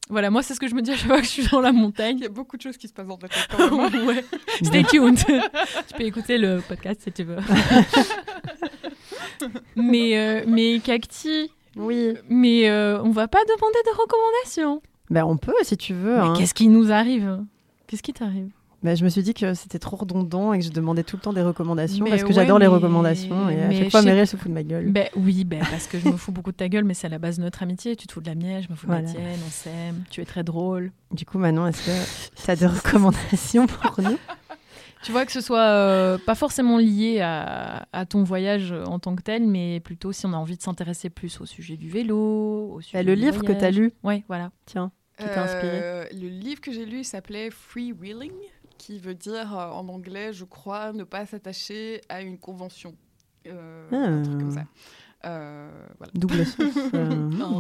[0.09, 1.61] Voilà, moi, c'est ce que je me dis à chaque fois que je suis dans
[1.61, 2.19] la montagne.
[2.19, 4.07] Il y a beaucoup de choses qui se passent dans ta tête quand même.
[4.07, 4.25] ouais.
[4.63, 5.19] Stay tuned.
[5.19, 7.39] tu peux écouter le podcast si tu veux.
[9.77, 12.15] mais, euh, mais Cacti, Oui.
[12.29, 14.83] Mais euh, on va pas demander de recommandations.
[15.11, 16.17] Ben, on peut si tu veux.
[16.17, 16.35] Mais hein.
[16.37, 17.45] qu'est-ce qui nous arrive?
[17.87, 18.51] Qu'est-ce qui t'arrive?
[18.83, 21.23] Ben, je me suis dit que c'était trop redondant et que je demandais tout le
[21.23, 24.03] temps des recommandations Mais parce que ouais, j'adore les recommandations et à mais chaque fois
[24.03, 24.91] Meryl se fout de ma gueule.
[24.91, 27.11] Ben oui, ben parce que je me fous beaucoup de ta gueule, mais c'est à
[27.11, 27.97] la base de notre amitié.
[27.97, 29.07] Tu te fous de la mienne, je me fous de Voilà.
[29.07, 30.93] la tienne, on s'aime, tu es très drôle.
[31.11, 34.19] Du coup, Manon, est-ce que tu as des recommandations pour nous?
[35.07, 39.15] Tu vois que ce soit euh, pas forcément lié à, à ton voyage en tant
[39.15, 42.73] que tel, mais plutôt si on a envie de s'intéresser plus au sujet du vélo,
[42.73, 44.51] au sujet Ben, Le du livre que tu as lu, Ouais, voilà.
[44.67, 48.33] tiens, qui t'a inspiré Euh, Le livre que j'ai lu s'appelait Freewheeling,
[48.79, 52.93] qui veut dire euh, en anglais, je crois, ne pas s'attacher à une convention.
[53.47, 54.63] Euh, Un truc comme Ah.
[54.63, 54.67] ça.
[55.27, 55.69] Euh,
[55.99, 56.13] voilà.
[56.15, 56.43] double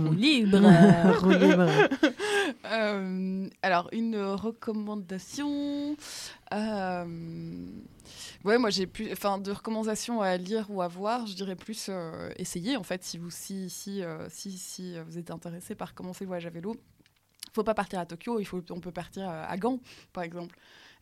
[0.00, 1.66] roue libre.
[2.64, 5.96] Euh, alors, une recommandation.
[6.52, 7.66] euh,
[8.44, 9.10] ouais, moi j'ai plus.
[9.12, 13.02] Enfin, de recommandations à lire ou à voir, je dirais plus euh, essayer en fait,
[13.02, 16.76] si vous, si, si, si, si vous êtes intéressé par commencer le voyage à vélo.
[17.52, 19.80] faut pas partir à Tokyo, il faut, on peut partir à Gand,
[20.12, 20.56] par exemple.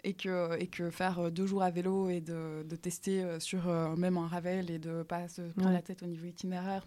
[0.06, 3.40] Et que, et que faire euh, deux jours à vélo et de, de tester euh,
[3.40, 5.74] sur euh, même un Ravel et de pas se prendre Ouais.
[5.74, 6.86] la tête au niveau itinéraire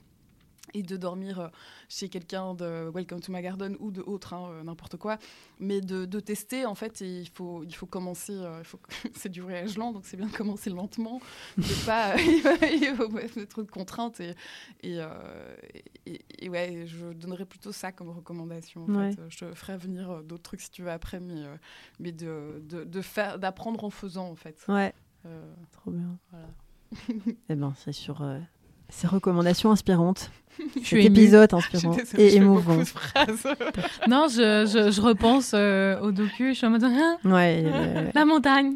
[0.74, 1.48] et de dormir euh,
[1.90, 5.18] chez quelqu'un de Welcome to my Garden ou de autre, hein, euh, n'importe quoi.
[5.60, 8.34] Mais de, de tester, en fait, il, faut, il faut commencer.
[8.34, 8.62] euh,
[9.16, 11.20] c'est du voyage lent, donc c'est bien de commencer lentement.
[11.58, 12.16] De pas.
[13.36, 14.20] pas trop de contraintes.
[14.20, 14.32] Et,
[14.84, 15.56] et, euh,
[16.06, 18.86] et- et ouais, je donnerais plutôt ça comme recommandation.
[18.86, 19.12] En Ouais.
[19.14, 19.22] fait.
[19.22, 21.56] Euh, Je te ferai venir euh, d'autres trucs si tu veux après, mais, euh,
[22.00, 24.64] mais de, de, de faire, d'apprendre en faisant, en fait.
[24.68, 24.94] Ouais,
[25.26, 26.18] Euh, trop bien.
[26.32, 26.48] Voilà.
[27.50, 28.40] Eh ben, c'est sur euh,
[28.90, 30.30] ces recommandations inspirantes.
[30.60, 32.80] Je Cet suis épisode inspirant et émouvant.
[34.08, 38.10] Non, je, je, je repense euh, au docu, je suis en mode Hein, Ouais, euh,
[38.16, 38.76] la montagne,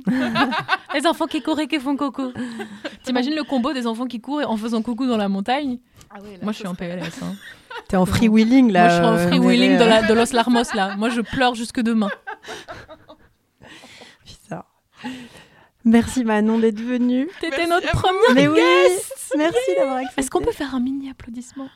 [0.94, 2.34] les enfants qui courent et qui font coucou.
[3.04, 5.80] T'imagines le combo des enfants qui courent en faisant coucou dans la montagne?
[6.44, 7.24] Moi, je suis en PLS.
[7.24, 7.34] hein.
[7.88, 8.82] t'es en freewheeling là.
[8.82, 10.96] Moi, je suis en euh, freewheeling de, euh, la, de Los Larmos là.
[10.98, 12.10] Moi, je pleure jusque demain.
[14.26, 14.66] Bizarre.
[15.84, 17.28] Merci Manon d'être venue.
[17.40, 18.34] T'étais notre première.
[18.36, 18.60] Mais oui,
[19.38, 20.22] merci d'avoir accepté.
[20.22, 21.70] Est-ce qu'on peut faire un mini applaudissement?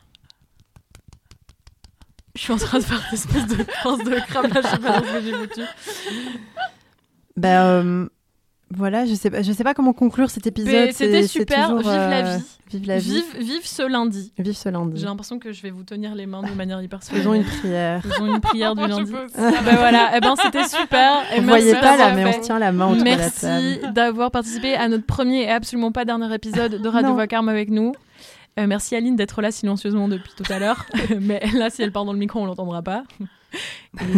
[2.35, 4.77] Je suis en train de faire des espèces de pince de crabe là, je sais
[4.77, 5.61] pas ce que j'ai foutu.
[7.37, 8.09] Ben euh,
[8.77, 10.71] voilà, je sais pas, je sais pas comment conclure cet épisode.
[10.71, 12.43] Mais c'était super, toujours, vive la euh, vie.
[12.71, 13.11] Vive la vie.
[13.11, 14.31] Vive, vive ce lundi.
[14.39, 14.99] Vive ce lundi.
[14.99, 17.59] J'ai l'impression que je vais vous tenir les mains de manière hyper Faisons une solennelle.
[17.59, 18.01] prière.
[18.03, 19.11] Faisons une prière du lundi.
[19.11, 21.21] ben voilà, eh ben c'était super.
[21.35, 23.09] Et Vous merci voyez pas là, d'avoir mais on se tient la main autour de
[23.09, 27.13] la Merci d'avoir participé à notre premier et absolument pas dernier épisode de Radio.
[27.15, 27.93] Vacarme avec nous.
[28.57, 30.85] Euh, merci Aline d'être là silencieusement depuis tout à l'heure.
[31.19, 33.03] Mais là, si elle part dans le micro, on l'entendra pas.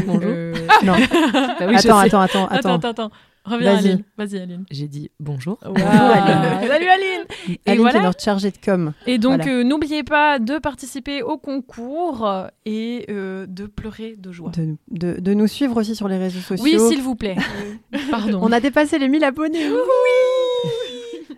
[0.06, 0.22] Bonjour.
[0.24, 0.54] Euh,
[0.84, 0.94] Non.
[0.94, 2.48] bah oui, attends, Attends, attends.
[2.48, 3.12] attends, attends.
[3.48, 3.88] Reviens Vas-y.
[3.92, 4.04] Aline.
[4.18, 4.66] Vas-y Aline.
[4.70, 5.58] J'ai dit bonjour.
[5.66, 5.74] Wow.
[5.78, 6.68] Aline.
[6.68, 7.26] Salut Aline.
[7.48, 7.94] Et Aline voilà.
[7.94, 8.94] qui est notre chargée de com.
[9.08, 9.52] Et donc, Voilà.
[9.60, 14.52] euh, n'oubliez pas de participer au concours euh, et euh, de pleurer de joie.
[14.52, 16.64] De, de, de nous suivre aussi sur les réseaux sociaux.
[16.64, 17.36] Oui, s'il vous plaît.
[18.12, 18.40] Pardon.
[18.42, 19.70] On a dépassé les 1000 abonnés.
[19.70, 19.78] Oui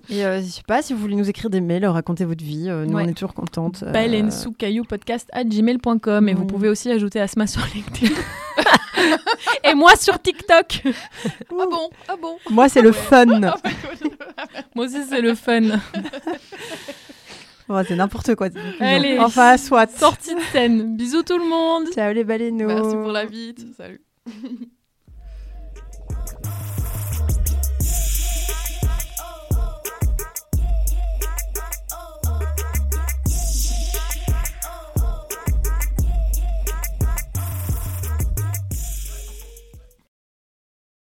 [0.09, 2.65] Et euh, je sais pas si vous voulez nous écrire des mails, raconter votre vie.
[2.69, 3.03] euh, nous, Ouais.
[3.05, 3.83] on est toujours contentes.
[3.85, 6.47] euh, balensoukayou.podcast@gmail.com et vous Oui.
[6.47, 8.15] pouvez aussi ajouter Asma sur LinkedIn.
[9.63, 10.83] Et moi sur TikTok.
[10.85, 12.37] ah bon, ah bon.
[12.49, 13.43] Moi c'est le fun.
[13.43, 13.69] Ah bah,
[14.75, 15.79] moi aussi c'est le fun.
[17.87, 18.47] C'est n'importe quoi.
[18.79, 19.91] Allez, enfin, soit.
[19.95, 20.97] Sortie de scène.
[20.97, 21.87] Bisous tout le monde.
[21.93, 22.67] Ciao les baleineaux.
[22.67, 23.53] Merci pour la vie.
[23.77, 24.01] Salut.